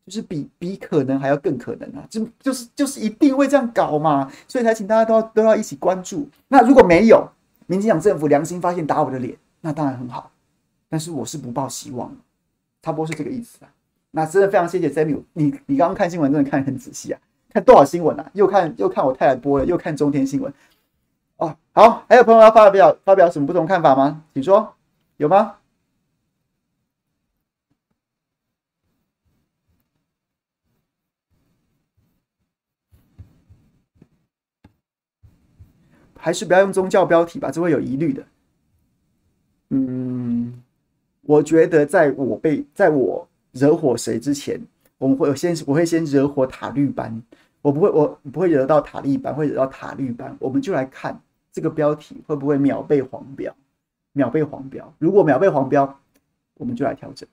[0.05, 2.05] 就是比比可能还要更可能啊！
[2.11, 6.29] 就就是就是一定会这样搞嘛，所以才请大家都要都要一起关注。
[6.49, 7.29] 那如果没有，
[7.67, 10.31] 民进党政府良心发现打我的脸，那当然很好。
[10.89, 12.15] 但是我是不抱希望，
[12.83, 13.71] 差不多是这个意思啊。
[14.11, 18.31] 那真的非常谢谢 Samuel，你你刚刚看新闻真的看得很仔细啊，看多少新闻啊？
[18.35, 20.53] 又看又看我太太播了，又看中天新闻。
[21.37, 24.23] 哦，好，还有朋友要发表发表什么不同看法吗？
[24.35, 24.75] 请说，
[25.17, 25.55] 有吗？
[36.25, 38.25] 还是不要用宗教标题吧，这会有疑虑的。
[39.71, 40.63] 嗯，
[41.23, 44.61] 我觉得在我被在我惹火谁之前，
[44.99, 47.21] 我们会有先我会先惹火塔绿班，
[47.61, 50.37] 我不会我不会惹到塔利班，会惹到塔绿班。
[50.39, 51.21] 我们就来看
[51.51, 53.53] 这个标题会不会秒被黄标，
[54.13, 54.95] 秒被黄标。
[55.01, 56.01] 如果秒被黄标，
[56.55, 57.29] 我们就来调整。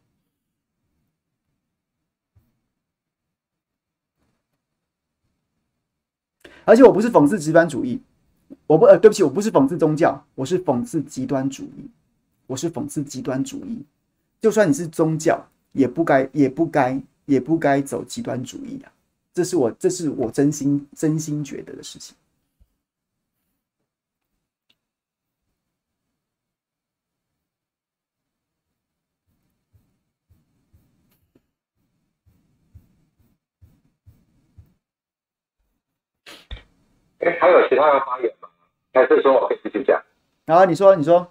[6.65, 8.01] 而且我不是讽刺极端主义。
[8.69, 11.89] 我不呃，对不起，我不是讽刺宗教，我是讽刺极端主义，
[12.45, 13.83] 我是讽刺极端主义。
[14.39, 18.93] 就算你是宗教，也不该，也不该，也不该走极端主义啊！
[19.33, 22.15] 这是我，这是我真心真心觉得的事情。
[37.17, 38.31] 哎，还有其他人发言？
[38.93, 40.01] 还是说我可以继续讲？
[40.45, 41.27] 然后你说，你说。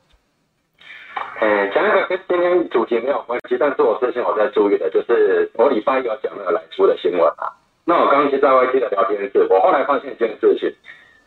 [1.41, 7.51] 嗯，讲那个跟今天主题没有关系，但是我最近我在注意的，就是我礼拜一有讲那个莱猪的新闻啊。
[7.85, 10.73] 那我刚刚在 YT 的聊天室，我后来发现一件事情，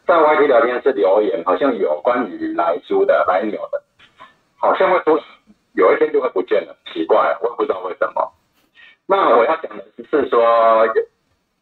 [0.05, 3.81] 在 YT 聊天室留言好像有关于来猪的、莱牛的，
[4.57, 5.19] 好像会说
[5.73, 8.31] 有一天就会不见了，奇怪，我也不知道为什么。
[9.07, 10.87] 那我要讲的是说，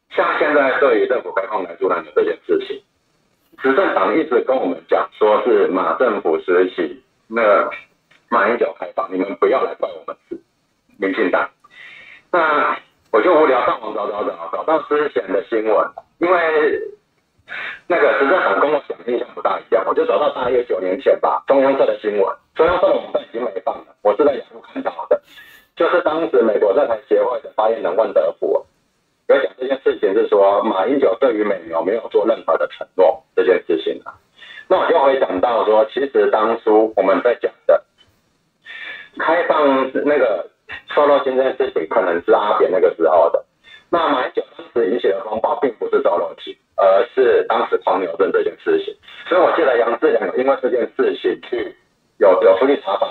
[0.09, 2.81] 像现在对于政府开放来猪拦牛这件事情。
[3.61, 7.69] 执政党一直跟我们讲，说是马政府时期，那
[8.29, 10.39] 马英九开放，你们不要来怪我们是
[10.97, 11.49] 民进党。
[12.31, 12.77] 那
[13.11, 15.87] 我就无聊上网找找找，找到之前的新闻，
[16.19, 16.79] 因为
[17.87, 25.21] 那个执政党跟我想的印象不大一样，我就找到大约九年前吧，中央社的新闻，中央社的网站已经没放了，我是在雅虎看到的，
[25.75, 28.65] 就是当时美国在台协会的发言人万德福
[29.29, 34.13] 有讲这件事情，是说马英九对于美牛没有做任何的承诺这件事情啊，
[34.67, 37.83] 那我就会想到说，其实当初我们在讲的
[39.17, 40.49] 开放那个。
[40.93, 43.43] 瘦肉精这件事情可能是阿扁那个时候的，
[43.89, 48.95] 那马英九当时引起的风暴并不是瘦肉精，而是当时狂牛症这件事情。
[49.27, 51.75] 所以我记得杨志良因为这件事情去
[52.19, 53.09] 有有出去查访，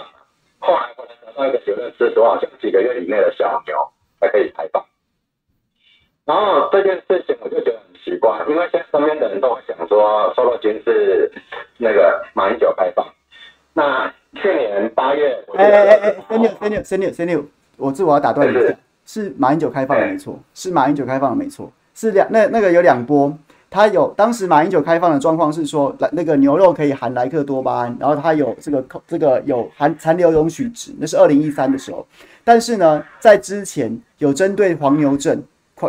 [0.61, 3.77] 后来我才得到一个结论是说，好像几个月以内的小牛
[4.21, 4.85] 才可以开放。
[6.29, 11.33] 然后这件事情我就觉得很奇怪，因为现在身边的人都会想说瘦肉精是
[11.79, 13.05] 那个马英九开放，
[13.73, 14.13] 那。
[14.35, 17.43] 去年八月，哎哎哎哎，三六三六三六三六，
[17.79, 18.77] 我这我要打断一下，
[19.07, 23.35] 是马英九开放的没错，是马英九开放的没错，是两那那个有两波，
[23.71, 32.07] 他有当时马英九开放的状况是说，来那个牛肉可以含莱克多巴胺，然后它有这个这个有含残留容许值，那是二零一三的时候，
[32.45, 35.43] 但是呢，在之前有针对黄牛症，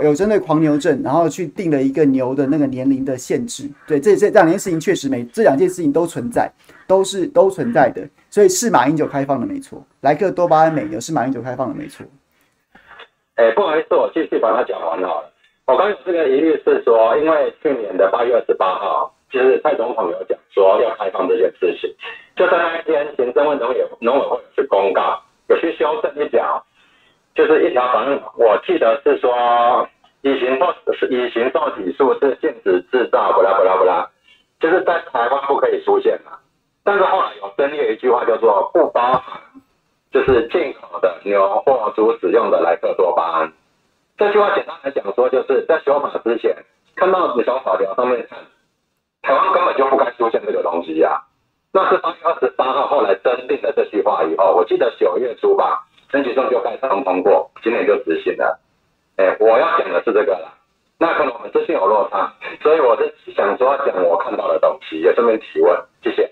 [0.04, 6.52] 有针对狂牛症，然后去定了一个牛的那个年龄的限制，对，这这两件事情确实没，这两件事情都存在，
[6.88, 8.08] 都是都存在的。
[8.30, 12.06] 所以是马英九开放的没错，莱克多巴胺美牛是马英九开放的没错。
[13.36, 15.32] 哎、不好意思，我继续把它讲完好了。
[15.66, 21.90] 我刚有这个疑虑是说，因为去年的八月二十八号，其实蔡总统有讲说要开放这件事情，
[22.36, 26.62] 就在那一天，行政院农委农委会去公告，有去修正一条，
[27.40, 29.88] 就是一条，反正我记得是说，
[30.24, 30.76] 乙型或
[31.10, 34.10] 乙型受体素是禁止制造，不啦不啦不啦，
[34.60, 36.38] 就是在台湾不可以出现嘛。
[36.84, 39.40] 但是后来有增列一句话叫做不包含，
[40.12, 43.54] 就是进口的牛或猪使用的莱克多巴胺。
[44.18, 46.54] 这句话简单来讲说，就是在修法之前，
[46.98, 48.38] 看到你从法条上面看，
[49.22, 51.24] 台湾根本就不该出现这个东西呀、啊。
[51.72, 58.60] 那是八月二十八号后来增订的这句话以后，我记得九月初吧，陈吉仲就开始通过，今年就执行了。
[59.18, 60.54] 哎，我要讲的是这个了。
[60.98, 66.30] 那可能我们资讯有落差， 所以我是想说讲我看到的东西，也顺便提问，谢谢。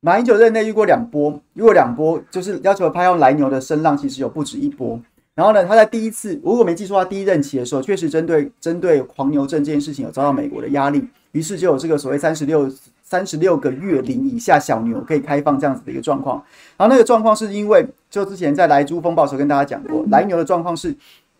[0.00, 4.98] 马英九任内遇过两波，遇过两波，就是要求他用来牛的声浪，其实有不止一波。
[5.34, 12.70] 然后呢，他在第一次，如果没记错，他第一任期的时候，确实针对针对狂牛症这件事情有遭到美国的压力，于是就有这个所谓三十六
[13.02, 16.42] 三十六个月龄以下小牛可以开放这样子的一个状况。
[16.76, 20.94] 然后那个状况是因为，就之前在莱猪风暴时候跟大家讲过，来牛的状况是，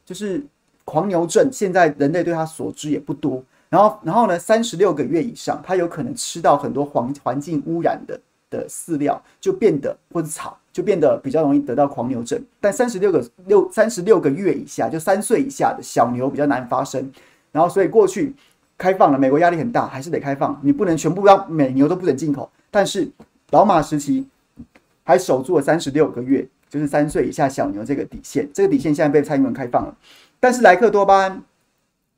[0.04, 0.44] 就是
[0.84, 3.42] 狂牛症现在人类对它所知也不多。
[3.68, 8.20] 然后，然后呢，三十六个月以上，它有可能吃到很多环环境污染的。
[8.52, 17.10] 的饲料就变得或者草就变得比较容易得到狂牛症，但三十六个六三十六个月以下就三岁以下的小牛比较难发生，
[17.50, 18.34] 然后所以过去
[18.82, 23.08] 开放了，美国压力很大，还是得开放，你不能全部让美牛都不准进口，但是
[23.50, 24.26] 老马时期
[25.04, 29.96] 还守住了三十六个月，就是三岁以下小牛这个底线，这个底线现在被蔡英文开放了，
[30.40, 31.40] 但是莱克多巴胺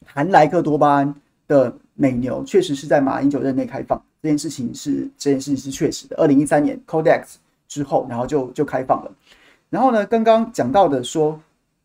[0.06, 1.14] 含莱克多巴胺
[1.46, 4.02] 的美牛确实是在马英九任内开放。
[4.22, 6.16] 这件事情是这件事情是确实的。
[6.16, 7.34] 二零一三年 Codex
[7.68, 9.12] 之后，然后就就开放了。
[9.68, 11.38] 然后呢，刚刚讲到的说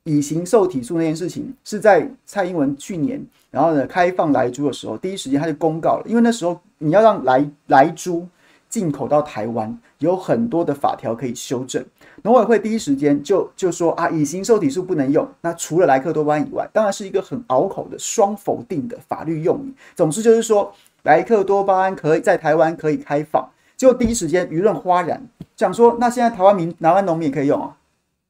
[0.05, 3.21] 乙型受体素那件事情，是在蔡英文去年，
[3.51, 6.03] 然后呢开放莱猪的时候，第一时间他就公告了。
[6.05, 8.27] 因为那时候你要让莱莱猪
[8.67, 11.83] 进口到台湾，有很多的法条可以修正。
[12.23, 15.27] 农委会第一时间就就说啊，乙型受体素不能用。
[15.41, 19.73] 那除了莱克多巴胺以外，当然是一个很拗口的双否定的法律用语。
[19.95, 20.73] 总之就是说。
[21.03, 25.25] 莱克多巴胺可以在台湾可以开放，结果第一时间舆论哗然，
[25.55, 27.77] 讲说那现在台湾民、台湾农民也可以用啊，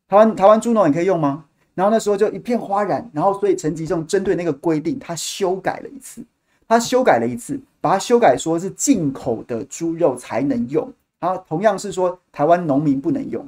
[0.08, 1.46] 台湾台湾猪农也可以用吗？
[1.80, 6.22] 然后那时候就一片哗然，然后所以陈吉仲针对那个规定，他修改了一次，
[6.68, 13.46] 他修改了一次，把它修改说是进口的猪肉才能用，然后同样是说台湾农民不能用。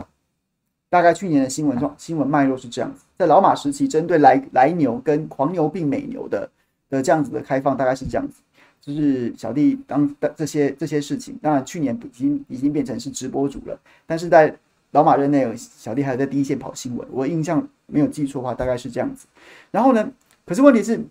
[0.90, 6.50] 大概去年的新闻状新闻脉络是这样子，在老马时期针对来来牛跟狂牛病美牛的
[6.90, 8.36] 的这样子的开放，大概是这样子。
[8.80, 13.78] 就是小弟当的这些这些事情，当然去年已经已经变成是直播主了，
[14.08, 14.58] 但是在
[14.92, 17.08] 老马任内，小弟还在第一线跑新闻。
[17.12, 19.26] 我印象没有记错的话，大概是这样子。
[19.72, 20.10] 然后呢，
[20.46, 21.02] 可是问题是，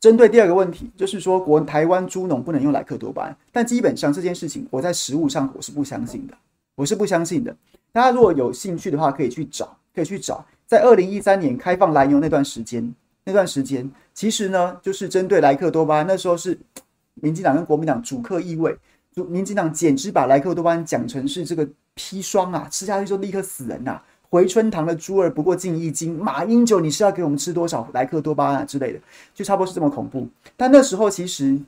[0.00, 6.34] 针对第二个问题，就是说国台湾猪农不能用莱克多巴胺，但基本上这件事情我在实务上我是不相信的，
[6.74, 7.54] 我是不相信的。
[7.92, 12.94] 大家如果有兴趣的话，可以去找，可以去找，在二零一三年开放莱牛那段时间。
[13.28, 16.56] 那段时间，其实呢，就是针对莱克多巴胺，那时候是
[17.14, 18.76] 民进党跟国民党主客易位，
[19.16, 24.04] 就民进党简直把莱克多巴胺讲成是这个砒霜啊，吃下去就立刻死人呐、啊！
[24.28, 29.00] 回春堂的猪儿不过进一斤，马英九你是要给我们吃多少莱克多巴胺啊之类的，
[29.34, 30.28] 就差不多是这么恐怖。
[30.54, 31.58] 但那时候其实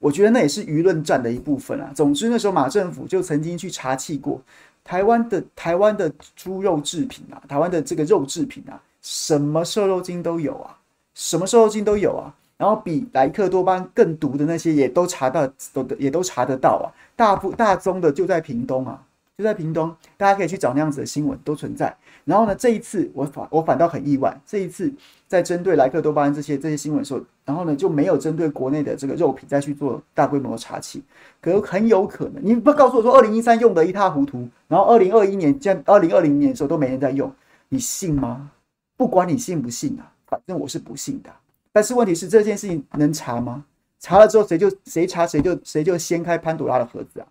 [0.00, 1.92] 我觉得那也是舆论战的一部分啊。
[1.94, 4.42] 总之那时候马政府就曾经去查气过
[4.82, 10.76] 台湾的台湾的猪肉制品啊，台湾的这个肉制品啊，什么瘦肉精都有啊，
[11.14, 12.34] 什么瘦肉精都有啊。
[12.58, 16.86] 然后比莱克多巴胺更毒的那些也都查到，都也都查得到啊。
[17.14, 19.02] 大部大宗的就在屏东啊，
[19.36, 21.94] 就在屏东，大家可以去找那样子的新闻都存在。
[22.24, 24.92] 然后呢，这一次我反我反倒很意外，这一次
[25.28, 31.02] 在针对莱克多巴胺这些这些新闻的时候，然后呢就没有针对国内的这个肉品再去做大规模的查起。
[31.40, 37.30] 可很有可能，你不告诉我说二零一三用的一塌糊涂，然后二零二一年将二零二零年的时候都没人在用，
[37.68, 38.50] 你信吗？
[38.96, 41.30] 不管你信不信啊，反正我是不信的。
[41.76, 43.62] 但是问题是这件事情能查吗？
[43.98, 47.26] 查了之后谁就谁查谁就谁就掀开潘朵拉的盒子啊！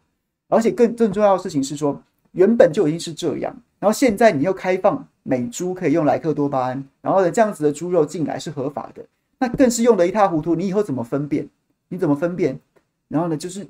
[0.50, 2.00] 而且更更重要的事情是说，
[2.34, 9.04] 原本就已经是这样，然后现在你又开放美猪可以用莱克多巴胺，然后呢这样子的猪肉进来是合法的，
[9.40, 10.54] 那更是用得一塌糊涂。
[10.54, 11.50] 你以后怎么分辨？
[11.88, 12.60] 你怎么分辨？
[13.08, 13.66] 然后呢就是，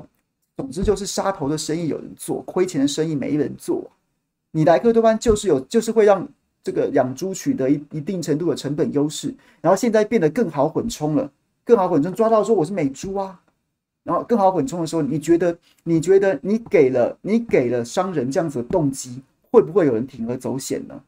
[0.57, 3.89] 总之就是杀头的生意有人做，亏钱的生意没人做。
[4.51, 6.27] 你莱克多巴胺就是有，就是会让。
[6.65, 11.31] 这个养猪取得一一定程度的成本优势，然后现在变得更好混充了，
[11.63, 13.39] 更好混充，抓到说我是美猪啊，
[14.01, 21.03] 然后更好混充的时候，你觉得你觉得你给了你给了商人这样子的动机，会不会有人铤而走险呢？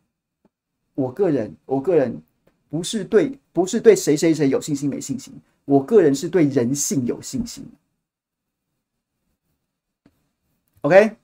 [0.93, 2.21] 我个人我个人
[2.69, 5.33] 不是对不是对谁谁谁有信心没信心，
[5.65, 7.65] 我个人是对人性有信心。
[10.81, 11.15] OK。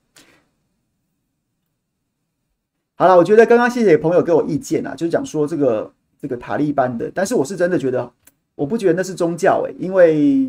[2.95, 5.91] 好了，我觉得刚刚谢谢朋友给我意见啊，就是讲说这个
[6.21, 8.09] 这个塔利班的，但是我是真的觉得，
[8.53, 10.47] 我不觉得那是宗教诶、因为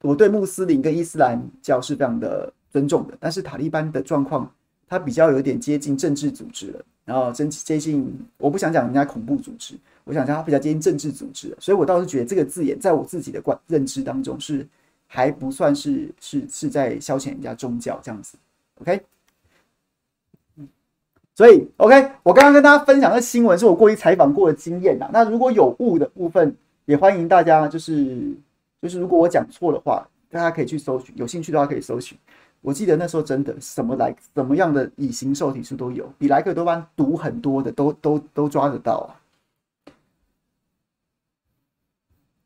[0.00, 4.50] 我对穆斯林跟伊斯兰教是非常的尊重的，但是塔利班的状况，
[4.88, 14.66] 它比较有点接近政治组织了，然后真接近，我不想讲人家恐怖组织，我想讲它比较接近政治组织，所以我倒是觉得这个字眼在我自己的观认知当中是
[15.06, 18.38] 还不算是是是在消遣人家宗教这样子
[18.80, 19.02] ，OK。
[21.34, 25.08] 所以，OK，我刚刚跟大家分享的新闻是我过去采访过的经验呐。
[25.12, 26.54] 那如果有误的部分，
[26.84, 28.16] 也欢迎大家就是
[28.82, 32.18] 就是如果我讲错的话，大家可以去搜寻，有兴趣的话可以搜寻。
[32.60, 39.08] 我记得那时候真的什么来什么样的乙型受体素都有，比莱克多巴毒很多的都都都抓得到啊。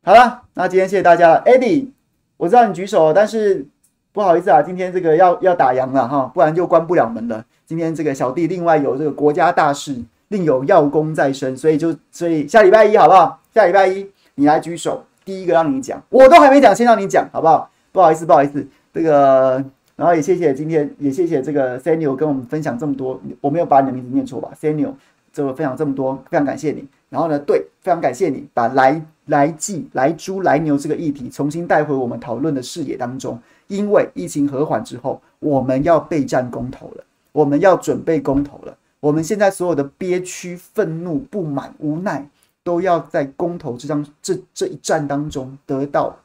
[0.04, 1.88] 好了，那今天谢谢大家了，Eddie，
[2.36, 3.66] 我知道你举手，但是
[4.12, 7.44] 不好意思啊，今天这个要要打烊了哈，不然就关不了门了。
[7.66, 9.96] 今天这个小弟另外有这个国家大事，
[10.28, 13.40] 另有要功在身，所以就所以下礼拜一好不好？
[13.54, 17.70] 下礼拜一你来举手，第一个让你讲，我都还没讲，先让你讲好不好？
[17.92, 19.64] 不好意思，不好意思，这个
[19.96, 24.94] 然后也谢谢今天也谢谢这个 Samuel 跟我们分享这么多，我没有把你的名字念错吧？Samuel
[25.32, 26.84] 这个分享这么多，非常感谢你。
[27.08, 33.38] 然后呢，对，非常感谢你把莱莱剂、莱猪、来牛这个议题重新带回我们讨论的视野当中，
[33.68, 37.04] 因为疫情和缓之后，我们要备战公投了。
[37.34, 38.78] 我们要准备公投了。
[39.00, 42.30] 我们现在所有的憋屈、愤怒、不满、无奈，
[42.62, 46.16] 都要在公投这张这这一战当中得到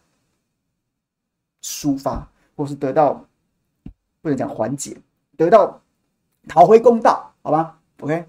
[1.63, 3.25] 抒发，或是得到
[4.21, 4.95] 不能讲缓解，
[5.35, 5.81] 得到
[6.47, 8.25] 讨回公道，好吧？OK，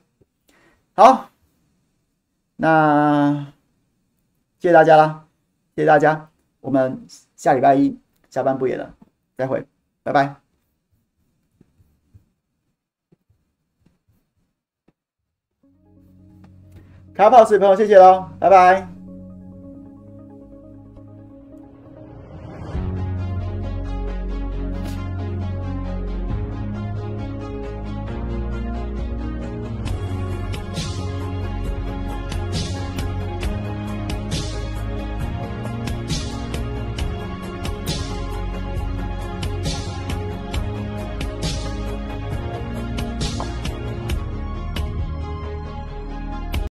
[0.94, 1.30] 好，
[2.56, 3.52] 那
[4.58, 5.26] 谢谢大家啦，
[5.76, 6.28] 谢谢大家，
[6.60, 7.06] 我们
[7.36, 7.96] 下礼拜一
[8.30, 8.94] 下班不演了，
[9.36, 9.64] 再会，
[10.02, 10.49] 拜拜。
[17.14, 18.99] 卡跑死朋友，谢谢喽，拜拜。